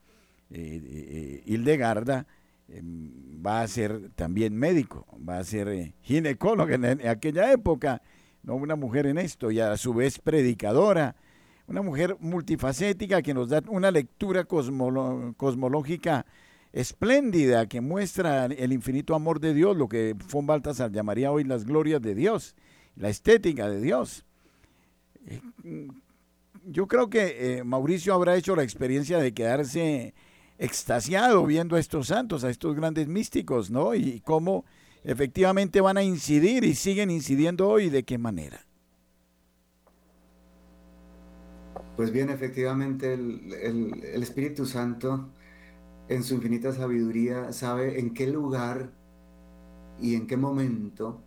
[0.50, 2.26] Eh, eh, Hildegarda
[2.68, 3.12] em,
[3.46, 8.02] va a ser también médico, va a ser ginecóloga en, aquella época,
[8.42, 8.56] ¿no?
[8.56, 11.14] Una mujer en esto y a su vez predicadora,
[11.68, 16.26] una mujer multifacética que nos da una lectura cosmológica
[16.72, 21.64] espléndida que muestra el infinito amor de Dios, lo que von Baltasar llamaría hoy las
[21.64, 22.56] glorias de Dios
[22.96, 24.24] la estética de Dios.
[26.64, 30.14] Yo creo que eh, Mauricio habrá hecho la experiencia de quedarse
[30.58, 33.94] extasiado viendo a estos santos, a estos grandes místicos, ¿no?
[33.94, 34.64] Y cómo
[35.04, 38.66] efectivamente van a incidir y siguen incidiendo hoy, de qué manera.
[41.96, 43.54] Pues bien, efectivamente el,
[44.04, 45.30] el Espíritu Santo
[46.08, 48.92] en su infinita sabiduría sabe en qué lugar
[50.00, 51.22] y en qué momento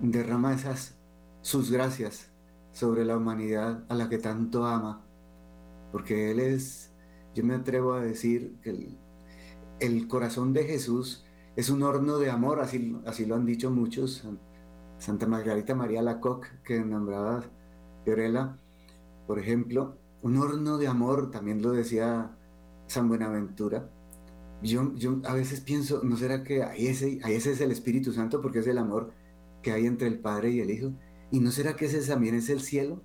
[0.00, 0.96] derrama esas
[1.40, 2.30] sus gracias
[2.72, 5.04] sobre la humanidad a la que tanto ama,
[5.92, 6.92] porque Él es,
[7.34, 8.98] yo me atrevo a decir que
[9.80, 11.24] el, corazón de Jesús
[11.56, 14.28] es un horno de amor, así, así lo han dicho muchos,
[14.98, 17.44] Santa Margarita María Lacoc, que nombraba
[18.04, 18.58] Fiorella,
[19.26, 22.36] por ejemplo, un horno de amor, también lo decía
[22.86, 23.88] San Buenaventura.
[24.62, 28.12] Yo, yo a veces pienso, ¿no será que ahí ese, ahí ese es el Espíritu
[28.12, 29.12] Santo porque es el amor
[29.66, 30.92] que hay entre el Padre y el Hijo.
[31.32, 33.02] ¿Y no será que ese también es el cielo?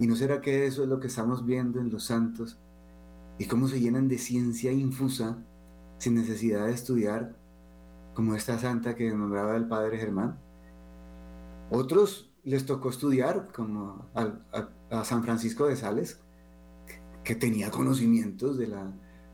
[0.00, 2.58] ¿Y no será que eso es lo que estamos viendo en los santos?
[3.36, 5.44] Y cómo se llenan de ciencia infusa
[5.98, 7.36] sin necesidad de estudiar,
[8.14, 10.38] como esta santa que nombraba el Padre Germán.
[11.68, 16.18] Otros les tocó estudiar, como a, San Francisco de Sales,
[17.24, 18.90] que tenía conocimientos de la,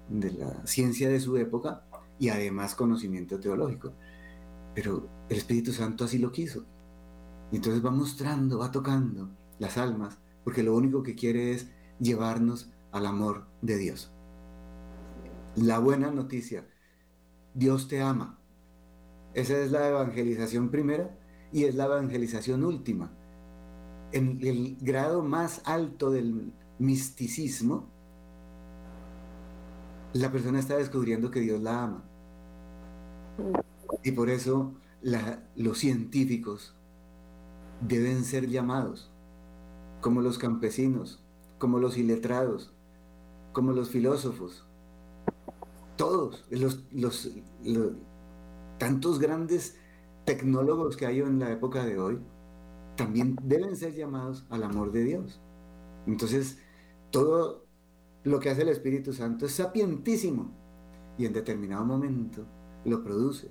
[0.08, 1.84] de la ciencia de su época
[2.18, 3.92] y además conocimiento teológico.
[4.74, 6.64] Pero el Espíritu Santo así lo quiso.
[7.50, 12.70] Y entonces va mostrando, va tocando las almas, porque lo único que quiere es llevarnos
[12.92, 14.12] al amor de Dios.
[15.56, 16.66] La buena noticia,
[17.54, 18.38] Dios te ama.
[19.34, 21.18] Esa es la evangelización primera
[21.52, 23.12] y es la evangelización última.
[24.12, 27.90] En el grado más alto del misticismo,
[30.12, 32.04] la persona está descubriendo que Dios la ama.
[34.02, 36.74] Y por eso los científicos
[37.80, 39.10] deben ser llamados
[40.00, 41.22] como los campesinos,
[41.58, 42.72] como los iletrados,
[43.52, 44.64] como los filósofos.
[45.96, 47.32] Todos, los,
[48.78, 49.76] tantos grandes
[50.24, 52.18] tecnólogos que hay en la época de hoy,
[52.96, 55.40] también deben ser llamados al amor de Dios.
[56.06, 56.58] Entonces,
[57.10, 57.64] todo
[58.24, 60.52] lo que hace el Espíritu Santo es sapientísimo
[61.16, 62.44] y en determinado momento
[62.84, 63.50] lo produce.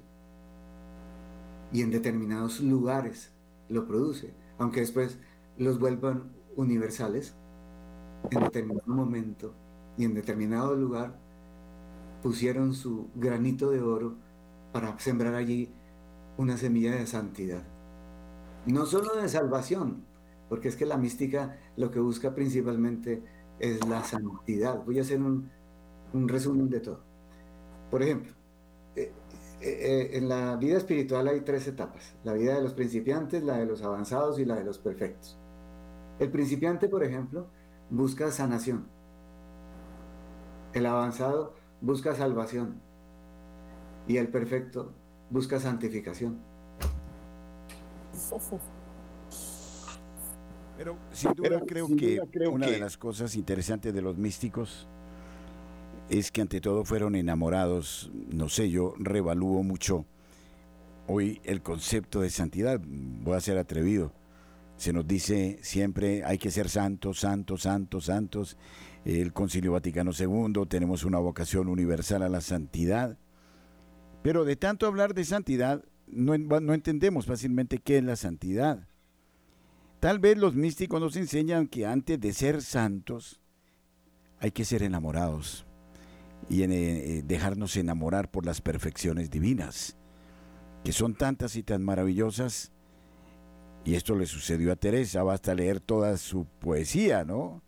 [1.71, 3.31] Y en determinados lugares
[3.69, 5.19] lo produce, aunque después
[5.57, 7.35] los vuelvan universales,
[8.31, 9.53] en determinado momento
[9.97, 11.17] y en determinado lugar
[12.21, 14.15] pusieron su granito de oro
[14.71, 15.71] para sembrar allí
[16.37, 17.63] una semilla de santidad.
[18.65, 20.05] No solo de salvación,
[20.49, 23.23] porque es que la mística lo que busca principalmente
[23.59, 24.83] es la santidad.
[24.83, 25.49] Voy a hacer un,
[26.27, 27.01] resumen de todo.
[27.89, 28.33] Por ejemplo,
[28.95, 29.11] eh,
[29.59, 32.13] eh, eh, en la vida espiritual hay tres etapas.
[32.23, 35.37] La vida de los principiantes, la de los avanzados y la de los perfectos.
[36.19, 37.47] El principiante, por ejemplo,
[37.89, 38.87] busca sanación.
[40.73, 42.81] El avanzado busca salvación.
[44.07, 44.93] Y el perfecto
[45.29, 46.39] busca santificación.
[50.77, 54.87] Pero sin duda creo que una de las cosas interesantes de los místicos
[56.09, 60.05] es que ante todo fueron enamorados, no sé, yo revalúo mucho
[61.07, 64.13] hoy el concepto de santidad, voy a ser atrevido.
[64.77, 68.57] Se nos dice siempre hay que ser santos, santos, santos, santos.
[69.05, 73.17] El Concilio Vaticano II, tenemos una vocación universal a la santidad.
[74.21, 78.87] Pero de tanto hablar de santidad, no, no entendemos fácilmente qué es la santidad.
[79.99, 83.41] Tal vez los místicos nos enseñan que antes de ser santos
[84.39, 85.66] hay que ser enamorados
[86.49, 89.97] y en, eh, dejarnos enamorar por las perfecciones divinas,
[90.83, 92.71] que son tantas y tan maravillosas.
[93.83, 97.61] Y esto le sucedió a Teresa, basta leer toda su poesía, ¿no?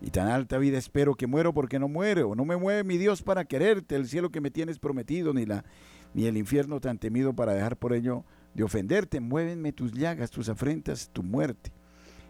[0.00, 3.22] Y tan alta vida espero que muero porque no muero, no me mueve mi Dios
[3.22, 5.64] para quererte, el cielo que me tienes prometido, ni, la,
[6.14, 8.24] ni el infierno tan temido para dejar por ello
[8.54, 11.72] de ofenderte, muévenme tus llagas, tus afrentas, tu muerte.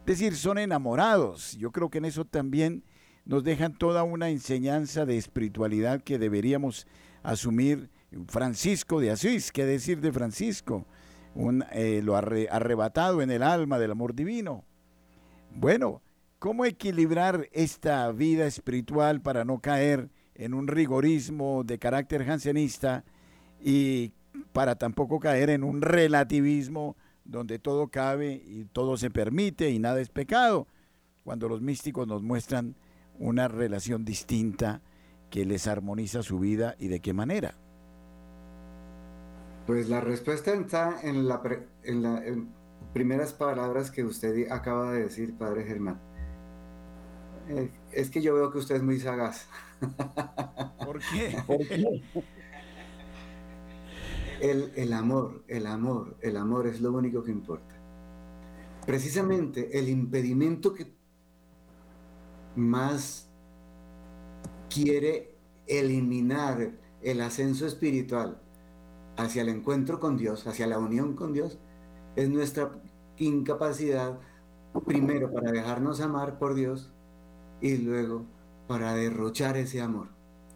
[0.01, 1.57] Es decir, son enamorados.
[1.59, 2.85] Yo creo que en eso también
[3.27, 6.87] nos dejan toda una enseñanza de espiritualidad que deberíamos
[7.23, 7.91] asumir.
[8.29, 10.87] Francisco de Asís, ¿qué decir de Francisco?
[11.35, 14.65] Un, eh, lo arrebatado en el alma del amor divino.
[15.55, 16.01] Bueno,
[16.39, 23.05] ¿cómo equilibrar esta vida espiritual para no caer en un rigorismo de carácter jansenista
[23.61, 24.13] y
[24.53, 30.01] para tampoco caer en un relativismo donde todo cabe y todo se permite y nada
[30.01, 30.69] es pecado,
[31.25, 32.77] cuando los místicos nos muestran
[33.19, 34.83] una relación distinta
[35.31, 37.55] que les armoniza su vida y de qué manera?
[39.67, 41.41] Pues la respuesta está en las
[42.93, 46.01] primeras palabras que usted acaba de decir, Padre Germán.
[47.49, 49.47] Eh, es que yo veo que usted es muy sagaz.
[50.85, 51.37] ¿Por qué?
[51.47, 52.03] ¿Por qué?
[54.41, 57.75] El, el, amor, el amor, el amor es lo único que importa.
[58.85, 60.96] Precisamente el impedimento que
[62.57, 63.29] más
[64.69, 65.35] quiere
[65.67, 68.41] eliminar el ascenso espiritual
[69.17, 71.59] hacia el encuentro con Dios, hacia la unión con Dios,
[72.17, 72.73] es nuestra
[73.19, 74.19] incapacidad,
[74.87, 76.91] primero para dejarnos amar por Dios
[77.61, 78.27] y luego
[78.67, 80.09] para derrochar ese amor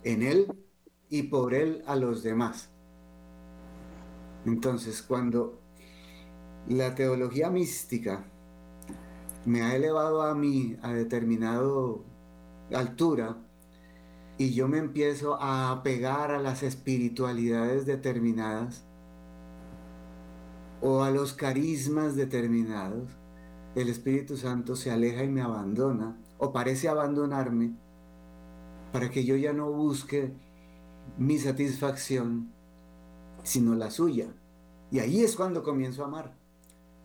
[0.03, 0.53] en Él
[1.09, 2.71] y por Él a los demás.
[4.45, 5.61] Entonces, cuando
[6.69, 8.30] la teología mística
[9.45, 12.05] me ha elevado a mí a determinado
[12.73, 13.39] altura
[14.37, 18.85] y yo me empiezo a apegar a las espiritualidades determinadas
[20.83, 23.09] o a los carismas determinados,
[23.75, 27.75] el Espíritu Santo se aleja y me abandona o parece abandonarme
[28.93, 30.33] para que yo ya no busque
[31.19, 32.51] mi satisfacción,
[33.43, 34.35] sino la suya.
[34.91, 36.35] Y ahí es cuando comienzo a amar,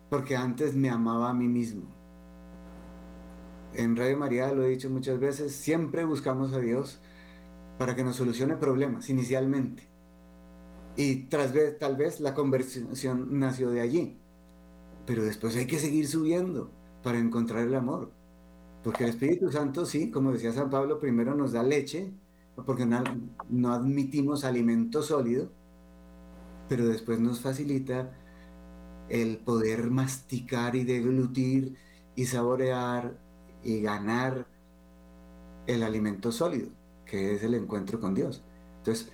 [0.08, 1.95] porque antes me amaba a mí mismo
[3.76, 6.98] en Radio María lo he dicho muchas veces, siempre buscamos a Dios
[7.78, 9.88] para que nos solucione problemas inicialmente.
[10.96, 14.18] Y tras tal vez la conversión nació de allí.
[15.04, 16.70] Pero después hay que seguir subiendo
[17.02, 18.10] para encontrar el amor.
[18.82, 22.12] Porque el Espíritu Santo, sí, como decía San Pablo, primero nos da leche,
[22.64, 23.02] porque no,
[23.48, 25.50] no admitimos alimento sólido,
[26.68, 28.10] pero después nos facilita
[29.08, 31.76] el poder masticar y deglutir
[32.16, 33.18] y saborear
[33.66, 34.46] y ganar
[35.66, 36.68] el alimento sólido,
[37.04, 38.44] que es el encuentro con Dios.
[38.78, 39.10] Entonces,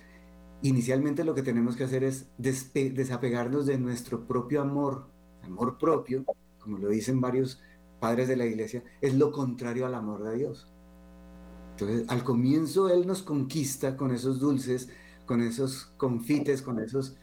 [0.61, 5.07] inicialmente lo que tenemos que hacer es desapegarnos de nuestro propio amor.
[5.41, 6.23] Amor propio,
[6.59, 7.61] como lo dicen varios
[7.99, 10.67] padres de la iglesia, es lo contrario al amor de Dios.
[11.71, 14.87] Entonces, al comienzo Él nos conquista con esos dulces,
[15.25, 17.17] con esos confites, con esos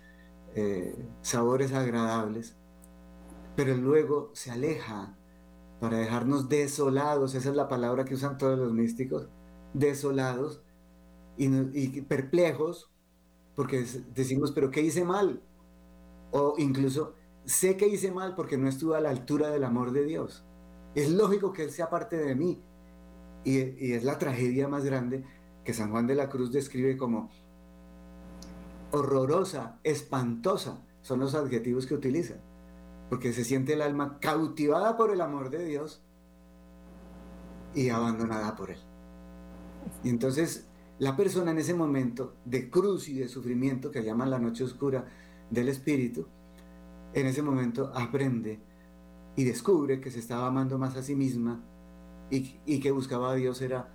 [0.56, 2.56] eh, sabores agradables,
[3.54, 5.16] pero luego se aleja
[5.80, 9.28] para dejarnos desolados, esa es la palabra que usan todos los místicos,
[9.72, 10.60] desolados
[11.38, 12.90] y, perplejos,
[13.56, 15.42] porque decimos, pero ¿qué hice mal?
[16.32, 17.14] O incluso,
[17.46, 20.44] sé que hice mal porque no estuve a la altura del amor de Dios.
[20.94, 22.62] Es lógico que Él sea parte de mí.
[23.42, 25.24] Y, y es la tragedia más grande
[25.64, 27.30] que San Juan de la Cruz describe como
[28.92, 32.34] horrorosa, espantosa, son los adjetivos que utiliza,
[33.10, 36.02] porque se siente el alma cautivada por el amor de Dios
[37.74, 38.78] y abandonada por Él.
[40.02, 40.66] Y entonces
[41.00, 45.06] la persona en ese momento de cruz y de sufrimiento que llaman la noche oscura
[45.50, 46.26] del espíritu,
[47.12, 48.60] en ese momento aprende
[49.34, 51.60] y descubre que se estaba amando más a sí misma
[52.30, 53.88] y, que buscaba a Dios era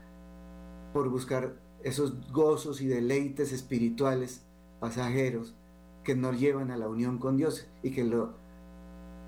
[0.93, 4.41] por buscar esos gozos y deleites espirituales
[4.80, 5.55] pasajeros
[6.03, 8.34] que nos llevan a la unión con Dios y que lo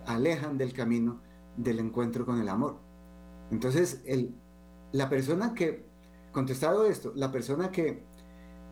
[0.08, 1.22] alejan del camino
[1.56, 2.78] del encuentro con el amor.
[3.52, 4.34] Entonces, el,
[4.92, 5.86] la persona que
[6.32, 8.04] contestado esto, la persona que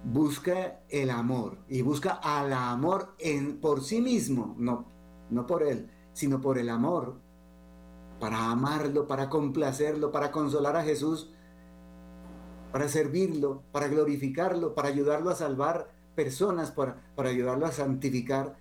[0.03, 4.86] busca el amor y busca al amor en, por sí mismo, no,
[5.29, 7.19] no por él, sino por el amor,
[8.19, 11.31] para amarlo, para complacerlo, para consolar a Jesús,
[12.71, 18.57] para servirlo, para glorificarlo, para ayudarlo a salvar personas, para, para ayudarlo a santificar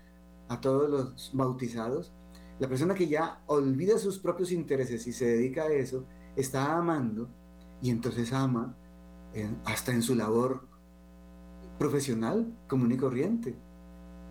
[0.48, 2.12] a todos los bautizados.
[2.58, 7.28] La persona que ya olvida sus propios intereses y se dedica a eso, está amando
[7.80, 8.76] y entonces ama
[9.64, 10.66] hasta en su labor
[11.78, 13.56] profesional, común y corriente.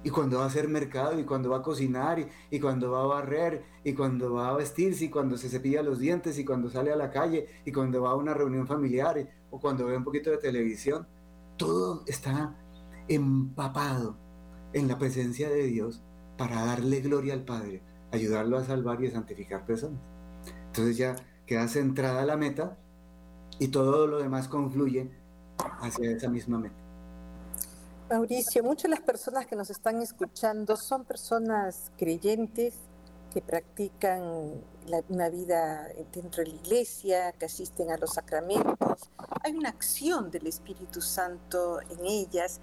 [0.06, 3.08] Y cuando va a hacer mercado, y cuando va a cocinar, y, cuando va a
[3.08, 6.92] barrer, y cuando va a vestirse, y cuando se cepilla los dientes, y cuando sale
[6.92, 10.30] a la calle, y cuando va a una reunión familiar, o cuando ve un poquito
[10.30, 11.08] de televisión,
[11.58, 12.58] todo está
[13.08, 14.18] empapado
[14.74, 16.04] en la presencia de Dios
[16.38, 17.82] para darle gloria al Padre,
[18.14, 20.00] ayudarlo a salvar y a santificar personas.
[20.68, 22.78] Entonces ya queda centrada la meta
[23.60, 25.10] y todo lo demás confluye
[25.82, 26.76] hacia esa misma meta.
[28.10, 32.76] Mauricio, muchas de las personas que nos están escuchando son personas creyentes
[33.34, 34.22] que practican
[35.10, 39.10] una vida dentro de la iglesia, que asisten a los sacramentos.
[39.42, 42.62] Hay una acción del Espíritu Santo en ellas.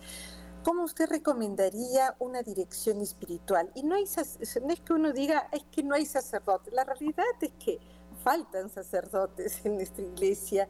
[0.63, 3.71] ¿Cómo usted recomendaría una dirección espiritual?
[3.75, 6.71] Y no, hay, no es que uno diga, es que no hay sacerdote.
[6.71, 7.79] La realidad es que
[8.23, 10.69] faltan sacerdotes en nuestra iglesia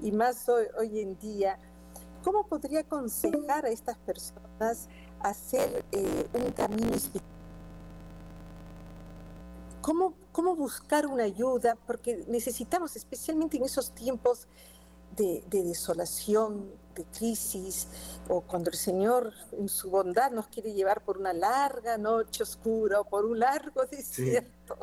[0.00, 1.58] y más hoy, hoy en día.
[2.24, 4.88] ¿Cómo podría aconsejar a estas personas
[5.20, 7.36] hacer eh, un camino espiritual?
[9.82, 11.76] ¿Cómo, ¿Cómo buscar una ayuda?
[11.86, 14.48] Porque necesitamos, especialmente en esos tiempos
[15.14, 17.86] de, de desolación, de crisis,
[18.28, 23.00] o cuando el Señor en su bondad nos quiere llevar por una larga noche oscura
[23.00, 24.76] o por un largo desierto,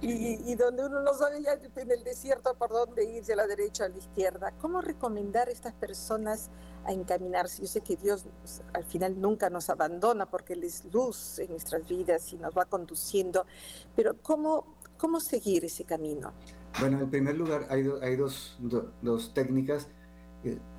[0.00, 3.84] y, donde uno no sabe ya en el desierto por dónde irse a la derecha
[3.84, 4.52] o a la izquierda.
[4.60, 6.50] ¿Cómo recomendar a estas personas
[6.84, 7.62] a encaminarse?
[7.62, 8.24] Yo sé que Dios
[8.72, 12.64] al final nunca nos abandona porque Él es luz en nuestras vidas y nos va
[12.64, 13.46] conduciendo,
[13.94, 16.32] pero ¿cómo, cómo seguir ese camino?
[16.80, 18.58] Bueno, en primer lugar hay, hay dos,
[19.00, 19.88] dos técnicas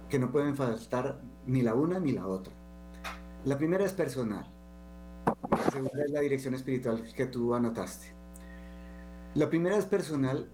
[0.09, 2.53] que no pueden faltar ni la una ni la otra.
[3.45, 4.45] La primera es personal.
[5.49, 8.13] La segunda es la dirección espiritual que tú anotaste.
[9.35, 10.49] La primera es personal,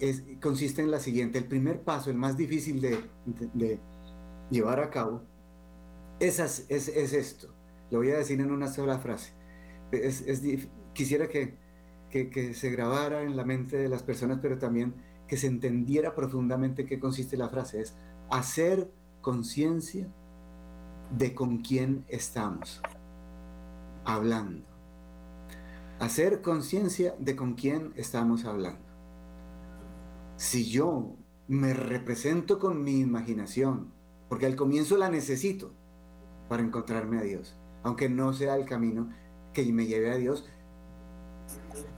[0.00, 1.38] es, consiste en la siguiente.
[1.38, 3.78] El primer paso, el más difícil de,
[4.50, 5.22] llevar a cabo,
[6.20, 7.54] es, es, esto.
[7.90, 9.32] Lo voy a decir en una sola frase.
[10.94, 11.58] quisiera que,
[12.10, 14.94] que se grabara en la mente de las personas, pero también
[15.28, 17.80] que se entendiera profundamente qué consiste la frase.
[17.80, 17.96] Es
[18.34, 20.08] hacer conciencia
[21.16, 22.82] de con quién estamos
[24.04, 24.66] hablando.
[26.00, 28.82] Hacer conciencia de con quién estamos hablando.
[30.36, 31.14] Si yo
[31.46, 33.92] me represento con mi imaginación,
[34.28, 35.70] porque al comienzo la necesito
[36.48, 37.54] para encontrarme a Dios,
[37.84, 39.10] aunque no sea el camino
[39.52, 40.44] que me lleve a Dios,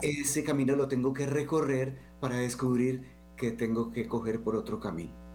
[0.03, 3.07] ese camino lo tengo que recorrer para descubrir
[3.39, 5.26] que tengo que coger por otro camino.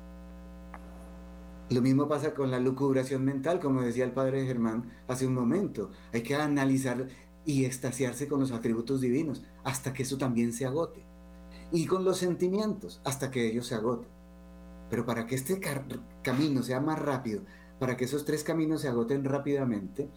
[1.71, 5.89] Lo mismo pasa con la lucubración mental, como decía el padre Germán hace un momento.
[6.11, 7.07] Hay que analizar
[7.45, 11.05] y extasiarse con los atributos divinos hasta que eso también se agote.
[11.71, 14.09] Y con los sentimientos hasta que ellos se agoten.
[14.89, 15.61] Pero para que este
[16.21, 17.43] camino sea más rápido,
[17.79, 20.09] para que esos tres caminos se agoten rápidamente,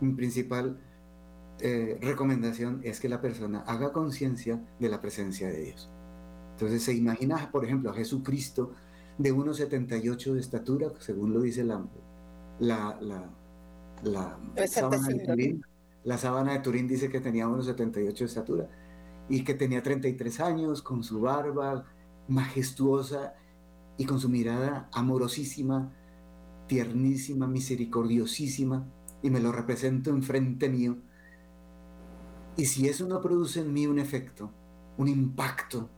[0.00, 0.80] mi principal
[1.60, 5.90] eh, recomendación es que la persona haga conciencia de la presencia de Dios.
[6.52, 8.72] Entonces se imagina, por ejemplo, a Jesucristo
[9.18, 11.84] de 1,78 de estatura, según lo dice la,
[12.58, 13.30] la, la,
[14.02, 14.38] la
[16.04, 18.68] la sábana de Turín dice que tenía unos 78 de estatura
[19.28, 21.86] y que tenía 33 años, con su barba
[22.28, 23.34] majestuosa
[23.96, 25.92] y con su mirada amorosísima,
[26.66, 28.86] tiernísima, misericordiosísima,
[29.22, 30.98] y me lo represento enfrente mío.
[32.56, 34.50] Y si eso no produce en mí un efecto,
[34.98, 35.88] un impacto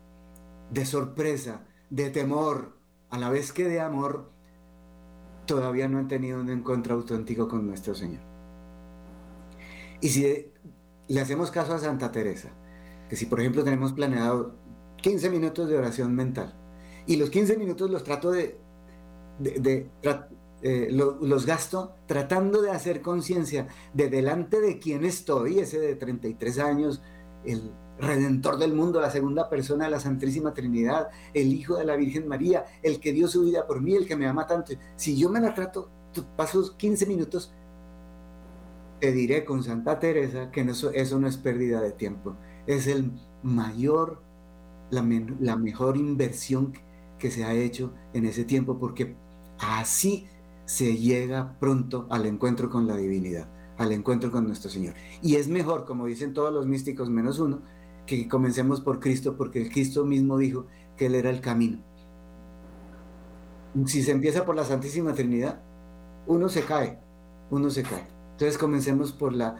[0.70, 2.75] de sorpresa, de temor,
[3.16, 4.30] a la vez que de amor,
[5.46, 8.20] todavía no he tenido un encuentro auténtico con nuestro Señor.
[10.02, 10.52] Y si
[11.08, 12.50] le hacemos caso a Santa Teresa,
[13.08, 14.54] que si por ejemplo tenemos planeado
[14.98, 16.54] 15 minutos de oración mental,
[17.06, 18.58] y los 15 minutos los trato de,
[19.38, 19.88] de,
[20.62, 26.58] eh, los gasto tratando de hacer conciencia de delante de quién estoy, ese de 33
[26.58, 27.02] años,
[27.46, 31.96] el redentor del mundo, la segunda persona de la Santísima Trinidad, el Hijo de la
[31.96, 34.74] Virgen María, el que dio su vida por mí, el que me ama tanto.
[34.96, 35.88] Si yo me la trato,
[36.36, 37.52] paso 15 minutos,
[39.00, 42.36] te diré con Santa Teresa que eso, eso no es pérdida de tiempo,
[42.66, 44.22] es el mayor,
[44.90, 45.06] la,
[45.40, 46.72] la mejor inversión
[47.18, 49.14] que se ha hecho en ese tiempo, porque
[49.58, 50.26] así
[50.64, 54.94] se llega pronto al encuentro con la divinidad, al encuentro con nuestro Señor.
[55.22, 57.62] Y es mejor, como dicen todos los místicos menos uno,
[58.06, 61.84] que comencemos por Cristo, porque Cristo mismo dijo que Él era el camino.
[63.86, 65.62] Si se empieza por la Santísima Trinidad,
[66.26, 67.04] uno se cae,
[67.50, 68.14] uno se cae.
[68.32, 69.56] Entonces comencemos por la,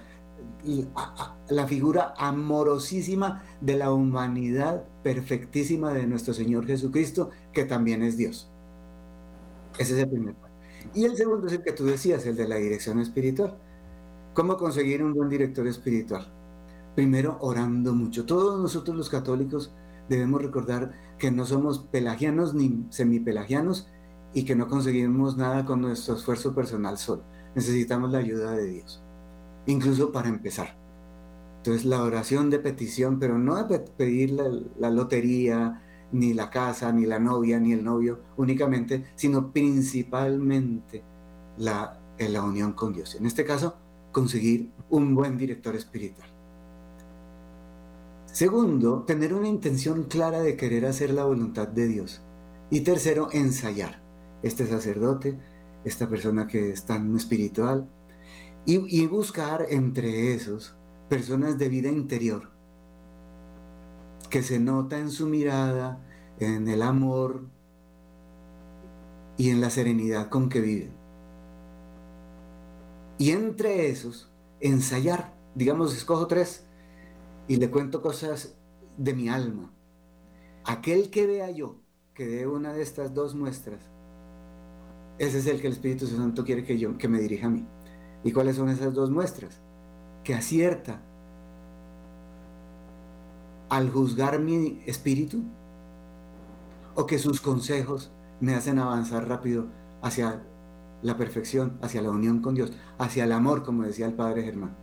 [1.48, 8.54] la figura amorosísima de la humanidad perfectísima de nuestro Señor Jesucristo, que también es Dios.
[9.78, 10.36] Ese es el primer
[10.92, 13.62] Y el segundo es el que tú decías, el de la dirección espiritual.
[14.34, 16.35] ¿Cómo conseguir un buen director espiritual?
[16.96, 18.24] Primero, orando mucho.
[18.24, 19.70] Todos nosotros los católicos
[20.08, 23.86] debemos recordar que no somos pelagianos ni semipelagianos
[24.32, 27.22] y que no conseguimos nada con nuestro esfuerzo personal solo.
[27.54, 29.02] Necesitamos la ayuda de Dios,
[29.66, 30.74] incluso para empezar.
[31.58, 34.30] Entonces la oración de petición, pero no de pedir
[34.78, 35.82] la, lotería,
[36.12, 41.04] ni la casa, ni la novia, ni el novio únicamente, sino principalmente
[41.58, 43.16] la, la unión con Dios.
[43.16, 43.76] En este caso,
[44.12, 46.35] conseguir un buen director espiritual.
[48.36, 52.20] Segundo, tener una intención clara de querer hacer la voluntad de Dios.
[52.68, 54.02] Y tercero, ensayar.
[54.42, 55.40] Este sacerdote,
[55.86, 57.88] esta persona que es tan espiritual,
[58.66, 60.76] y, buscar entre esos
[61.08, 62.50] personas de vida interior,
[64.28, 66.04] que se nota en su mirada,
[66.38, 67.46] en el amor
[69.38, 70.92] y en la serenidad con que viven.
[73.16, 74.30] Y entre esos,
[74.60, 76.65] ensayar, digamos, escojo tres,
[77.48, 78.56] y le cuento cosas
[78.96, 79.72] de mi alma.
[80.64, 81.76] Aquel que vea yo
[82.14, 83.80] que dé una de estas dos muestras,
[85.18, 87.66] ese es el que el Espíritu Santo quiere que yo que me dirija a mí.
[88.24, 89.60] ¿Y cuáles son esas dos muestras?
[90.24, 91.00] Que acierta
[93.68, 95.42] al juzgar mi espíritu
[96.94, 99.66] o que sus consejos me hacen avanzar rápido
[100.02, 100.42] hacia
[101.02, 104.76] la perfección, hacia la unión con Dios, hacia el amor, como decía el Padre Germán.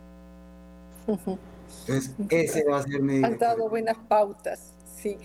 [1.80, 3.22] Entonces, ese va a ser mi...
[3.24, 5.18] Han dado buenas pautas, sí.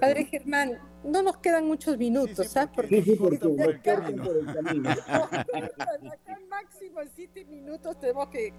[0.00, 2.70] Padre Germán, no nos quedan muchos minutos, ¿sabes?
[2.74, 4.02] Porque sí, porque acá,
[6.48, 8.52] máximo siete minutos tenemos que,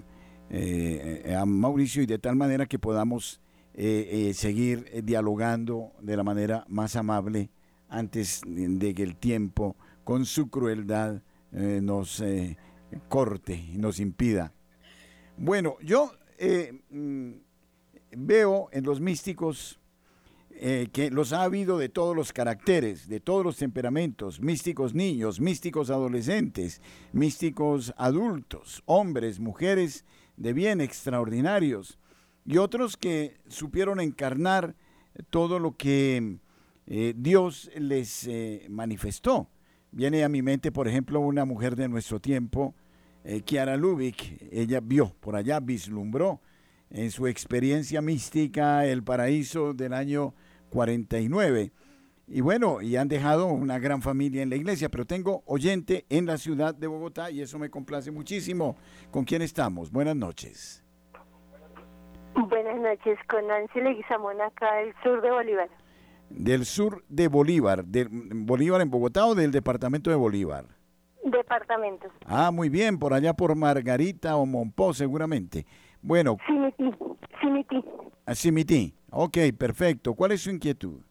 [0.49, 3.39] eh, a Mauricio y de tal manera que podamos
[3.78, 7.49] eh, eh, seguir eh, dialogando de la manera más amable
[7.89, 11.21] antes de que el tiempo con su crueldad
[11.51, 12.23] nos
[13.07, 14.53] corte y nos impida.
[15.38, 16.11] Bueno, yo
[16.89, 17.32] mm,
[18.17, 19.80] veo en los místicos
[20.49, 25.89] que los ha habido de todos los caracteres, de todos los temperamentos, místicos niños, místicos
[25.89, 26.82] adolescentes,
[27.13, 30.05] místicos adultos, hombres, mujeres
[30.38, 31.99] de bien extraordinarios,
[32.46, 34.76] y otros que supieron encarnar
[35.30, 36.38] todo lo que
[36.88, 39.50] eh, Dios les eh, manifestó.
[39.91, 42.76] Viene a mi mente, por ejemplo, una mujer de nuestro tiempo,
[43.46, 46.41] Kiara Lubick, ella vio por allá, vislumbró
[46.91, 50.36] en su experiencia mística el paraíso del año
[50.70, 51.72] 49.
[52.28, 56.26] Y bueno, y han dejado una gran familia en la iglesia, pero tengo oyente en
[56.26, 58.76] la ciudad de Bogotá y eso me complace muchísimo.
[59.12, 59.91] ¿Con quién estamos?
[59.91, 60.84] Buenas noches.
[62.36, 65.69] Buenas noches, con Nancy Leguizamón acá del sur de Bolívar.
[66.29, 70.65] Del sur de Bolívar, ¿de Bolívar en Bogotá o del departamento de Bolívar?
[71.23, 72.07] Departamento.
[72.25, 75.65] Ah, muy bien, por allá por Margarita o Monpó seguramente.
[76.01, 76.38] Bueno.
[76.45, 76.91] Simití,
[77.41, 77.83] Simití.
[78.25, 78.93] Ah, Simití.
[79.11, 80.13] Ok, perfecto.
[80.13, 81.01] ¿Cuál es su inquietud?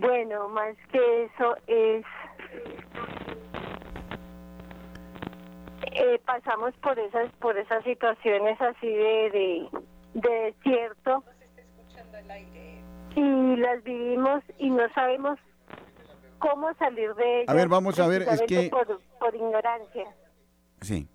[0.00, 2.04] bueno, más que eso es...
[6.02, 9.68] Eh, pasamos por esas por esas situaciones así de,
[10.14, 11.22] de, desierto
[13.14, 15.38] y las vivimos y no sabemos
[16.38, 17.48] cómo salir de ellas.
[17.48, 18.70] A ver, vamos a ver, es que...
[18.70, 20.06] Por, por ignorancia.
[20.80, 21.06] Sí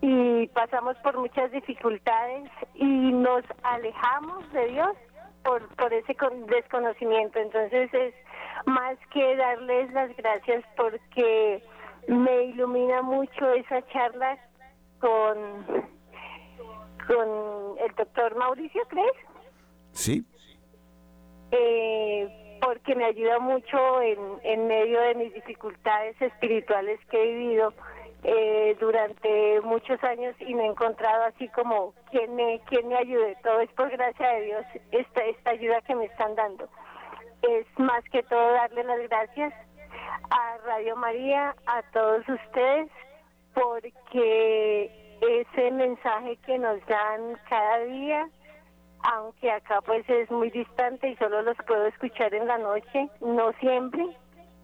[0.00, 4.96] y pasamos por muchas dificultades y nos alejamos de Dios
[5.42, 6.16] por, por ese
[6.46, 7.38] desconocimiento.
[7.38, 8.14] Entonces es
[8.66, 11.62] más que darles las gracias porque
[12.06, 14.38] me ilumina mucho esa charla
[15.00, 15.64] con,
[17.06, 19.12] con el doctor Mauricio, ¿crees?
[19.92, 20.24] Sí.
[21.50, 27.72] Eh, porque me ayuda mucho en, en medio de mis dificultades espirituales que he vivido
[28.24, 33.36] eh, durante muchos años y me he encontrado así como quien me, quien me ayude.
[33.42, 36.68] Todo es por gracia de Dios, esta, esta ayuda que me están dando.
[37.42, 39.54] Es más que todo darle las gracias
[40.30, 42.90] a Radio María, a todos ustedes,
[43.54, 48.28] porque ese mensaje que nos dan cada día,
[49.14, 53.52] aunque acá pues es muy distante y solo los puedo escuchar en la noche, no
[53.60, 54.06] siempre,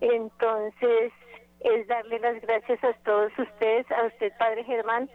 [0.01, 1.13] entonces
[1.61, 5.09] es darle las gracias a todos ustedes, a usted, Padre Germán,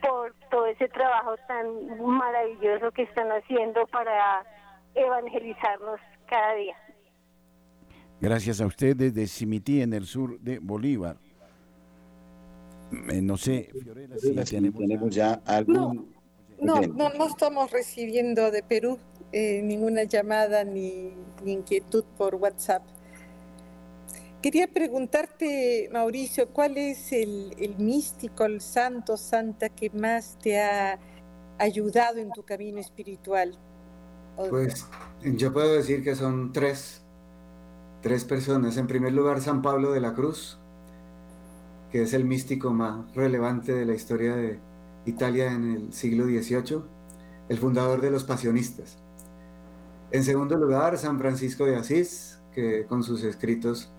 [0.00, 4.44] por todo ese trabajo tan maravilloso que están haciendo para
[4.94, 6.76] evangelizarnos cada día.
[8.20, 11.16] Gracias a usted desde Simití, en el sur de Bolívar.
[13.10, 16.12] Eh, no sé, Fiorella, si tenemos, ya algún...
[16.60, 18.98] No, no, no, estamos recibiendo de Perú
[19.32, 21.14] eh, ninguna llamada ni,
[21.44, 22.82] ni inquietud por WhatsApp.
[24.42, 30.98] Quería preguntarte, Mauricio, ¿cuál es el, místico, el santo, santa que más te ha
[31.58, 33.58] ayudado en tu camino espiritual?
[34.48, 34.86] Pues
[35.22, 37.02] yo puedo decir que son tres,
[38.02, 38.76] tres personas.
[38.76, 40.58] En primer lugar, San Pablo de la Cruz,
[41.90, 44.58] que es el místico más relevante de la historia de
[45.06, 46.82] Italia en el siglo XVIII,
[47.48, 48.98] el fundador de los pasionistas.
[50.12, 53.90] En segundo lugar, San Francisco de Asís, que con sus escritos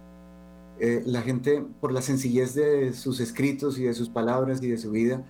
[0.79, 4.77] eh, la gente, por la sencillez de sus escritos y de sus palabras y de
[4.77, 5.23] su vida,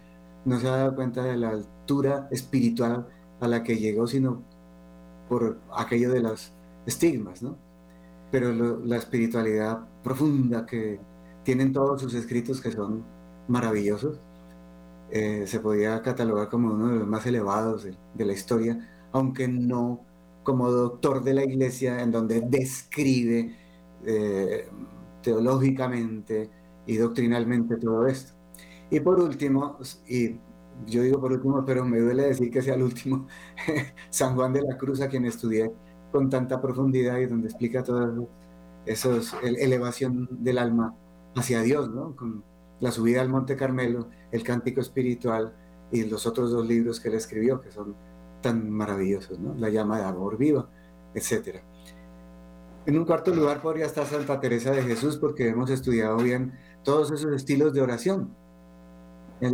[0.45, 3.07] no se ha dado cuenta de la altura espiritual
[3.39, 4.41] a la que llegó, sino
[5.27, 6.51] por aquello de los
[6.85, 7.57] estigmas, ¿no?
[8.31, 10.99] Pero la espiritualidad profunda que
[11.43, 13.03] tienen todos sus escritos, que son
[13.47, 14.19] maravillosos,
[15.11, 20.05] eh, se podía catalogar como uno de los más elevados de, la historia, aunque no
[20.43, 23.55] como doctor de la iglesia, en donde describe
[24.05, 24.69] eh,
[25.21, 26.49] teológicamente
[26.85, 28.33] y doctrinalmente todo esto.
[28.89, 29.77] Y por último,
[30.07, 30.37] y
[30.87, 33.27] yo digo por último, pero me duele decir que sea el último,
[34.09, 35.71] San Juan de la Cruz, a quien estudié
[36.11, 38.13] con tanta profundidad y donde explica toda
[38.85, 39.09] esa
[39.41, 40.95] elevación del alma
[41.35, 42.15] hacia Dios, ¿no?
[42.15, 42.43] con
[42.79, 45.53] la subida al Monte Carmelo, el cántico espiritual
[45.91, 47.95] y los otros dos libros que él escribió, que son
[48.41, 49.53] tan maravillosos, ¿no?
[49.55, 50.67] La llama de amor viva,
[51.13, 51.61] etcétera.
[52.87, 56.53] En un cuarto lugar podría estar Santa Teresa de Jesús porque hemos estudiado bien
[56.83, 58.35] todos esos estilos de oración.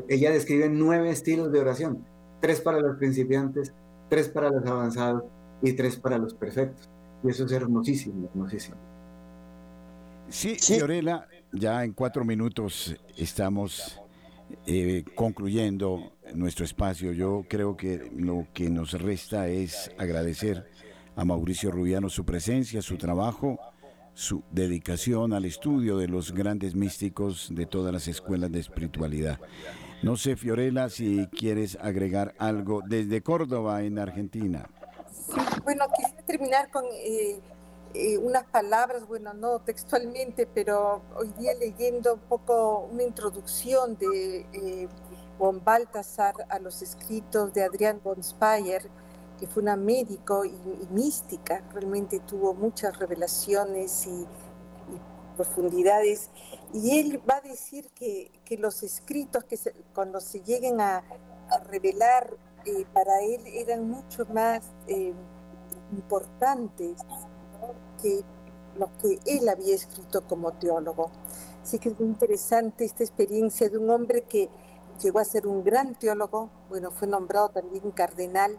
[0.07, 2.05] Ella describe nueve estilos de oración,
[2.39, 3.73] tres para los principiantes,
[4.09, 5.23] tres para los avanzados
[5.61, 6.89] y tres para los perfectos.
[7.23, 8.77] Y eso es hermosísimo, hermosísimo.
[10.29, 13.99] Sí, Fiorella, ya en cuatro minutos estamos
[14.65, 17.13] eh, concluyendo nuestro espacio.
[17.13, 20.69] Yo creo que lo que nos resta es agradecer
[21.15, 23.57] a Mauricio Rubiano su presencia, su trabajo,
[24.13, 29.39] su dedicación al estudio de los grandes místicos de todas las escuelas de espiritualidad.
[30.03, 34.69] No sé, Fiorella, si quieres agregar algo desde Córdoba, en Argentina.
[35.67, 37.41] Bueno, quisiera terminar con eh,
[37.93, 44.45] eh, unas palabras, bueno, no textualmente, pero hoy día leyendo un poco una introducción de
[44.53, 44.87] eh,
[45.37, 48.89] Baltasar a los escritos de Adrián von Speyer,
[49.37, 50.57] que fue una médico y,
[50.89, 54.25] mística, realmente tuvo muchas revelaciones y,
[55.35, 56.29] profundidades,
[56.73, 59.59] y él va a decir que, que los escritos que
[59.93, 61.03] cuando se lleguen a,
[61.49, 62.37] a revelar
[62.67, 64.61] eh, para él eran mucho más
[65.91, 67.01] importantes
[68.01, 68.23] que
[68.77, 71.09] lo que él había escrito como teólogo.
[71.63, 74.49] Así que es muy interesante esta experiencia de un hombre que
[75.01, 78.57] llegó a ser un gran teólogo, bueno, fue nombrado también cardenal,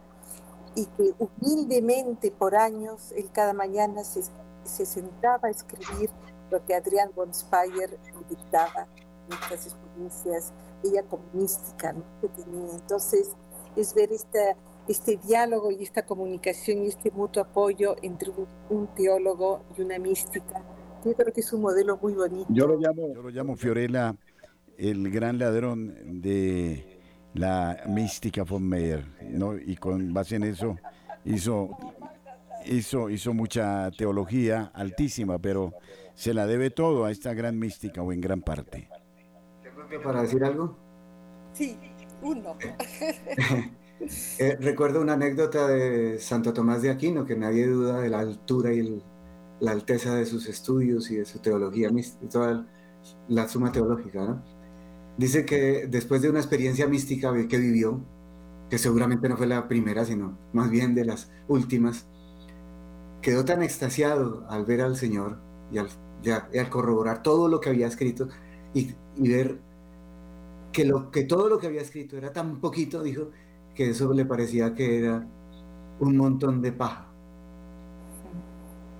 [0.74, 4.22] y que humildemente por años, él cada mañana se,
[4.64, 6.10] se sentaba a escribir
[6.50, 7.98] lo que Adrián von Speyer
[8.28, 8.86] dictaba,
[9.30, 10.52] estas experiencias,
[10.82, 12.72] ella como mística que tenía.
[12.72, 13.30] Entonces,
[13.76, 14.56] es ver esta
[14.88, 18.30] este diálogo y esta comunicación y este mutuo apoyo entre
[18.70, 20.64] un, teólogo y una mística.
[21.04, 22.46] Yo creo que es un modelo muy bonito.
[22.48, 24.16] Yo lo llamo, yo lo llamo Fiorella
[24.76, 27.00] el gran ladrón de
[27.34, 29.56] la mística von Meyer, ¿no?
[29.58, 30.76] Y con base en eso
[31.24, 31.70] hizo,
[32.64, 35.74] hizo, hizo mucha teología altísima, pero
[36.14, 38.88] se la debe todo a esta gran mística o en gran parte.
[40.02, 40.76] ¿Para decir algo?
[41.52, 41.76] Sí,
[42.22, 42.56] uno.
[44.00, 48.72] Eh, recuerdo una anécdota de Santo Tomás de Aquino, que nadie duda de la altura
[48.72, 49.02] y
[49.60, 51.90] la alteza de sus estudios y de su teología,
[52.30, 52.66] toda
[53.28, 54.42] la suma teológica.
[55.16, 58.00] Dice que después de una experiencia mística que vivió,
[58.70, 62.06] que seguramente no fue la primera, sino más bien de las últimas,
[63.20, 65.40] quedó tan extasiado al ver al Señor
[65.72, 68.28] y al, corroborar todo lo que había escrito
[68.74, 69.58] y, y ver
[70.72, 73.30] que, lo, que todo lo que había escrito era tan poquito, dijo,
[73.78, 75.24] que eso le parecía que era
[76.00, 77.06] un montón de paja.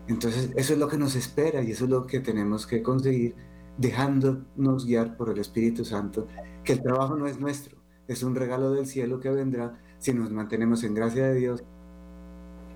[0.07, 3.35] Entonces, eso es lo que nos espera y eso es lo que tenemos que conseguir
[3.77, 6.29] dejándonos guiar por el Espíritu Santo,
[6.63, 7.77] que el trabajo no es nuestro,
[8.07, 11.65] es un regalo del cielo que vendrá si nos mantenemos en gracia de Dios,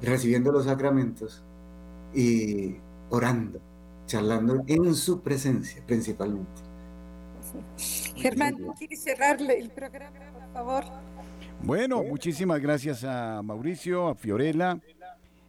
[0.02, 1.44] recibiendo los sacramentos
[2.12, 2.78] y
[3.10, 3.60] orando,
[4.06, 6.50] charlando en su presencia principalmente.
[8.16, 11.11] Germán, ¿quieres cerrarle el programa, por favor?
[11.64, 14.80] Bueno, muchísimas gracias a Mauricio, a Fiorella.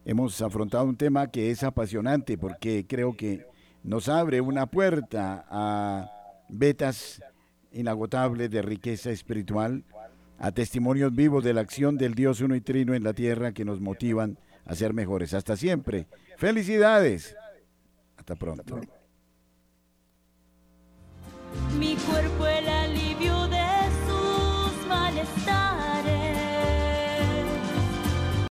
[0.05, 3.47] Hemos afrontado un tema que es apasionante porque creo que
[3.84, 6.11] nos abre una puerta a
[6.49, 7.20] vetas
[7.72, 9.84] inagotables de riqueza espiritual,
[10.38, 13.66] a testimonios vivos de la acción del Dios uno y trino en la tierra que
[13.66, 15.34] nos motivan a ser mejores.
[15.34, 16.07] Hasta siempre.
[16.38, 17.36] Felicidades.
[18.18, 18.80] Hasta pronto.
[21.80, 23.66] Mi cuerpo el alivio de
[24.05, 25.72] sus malestares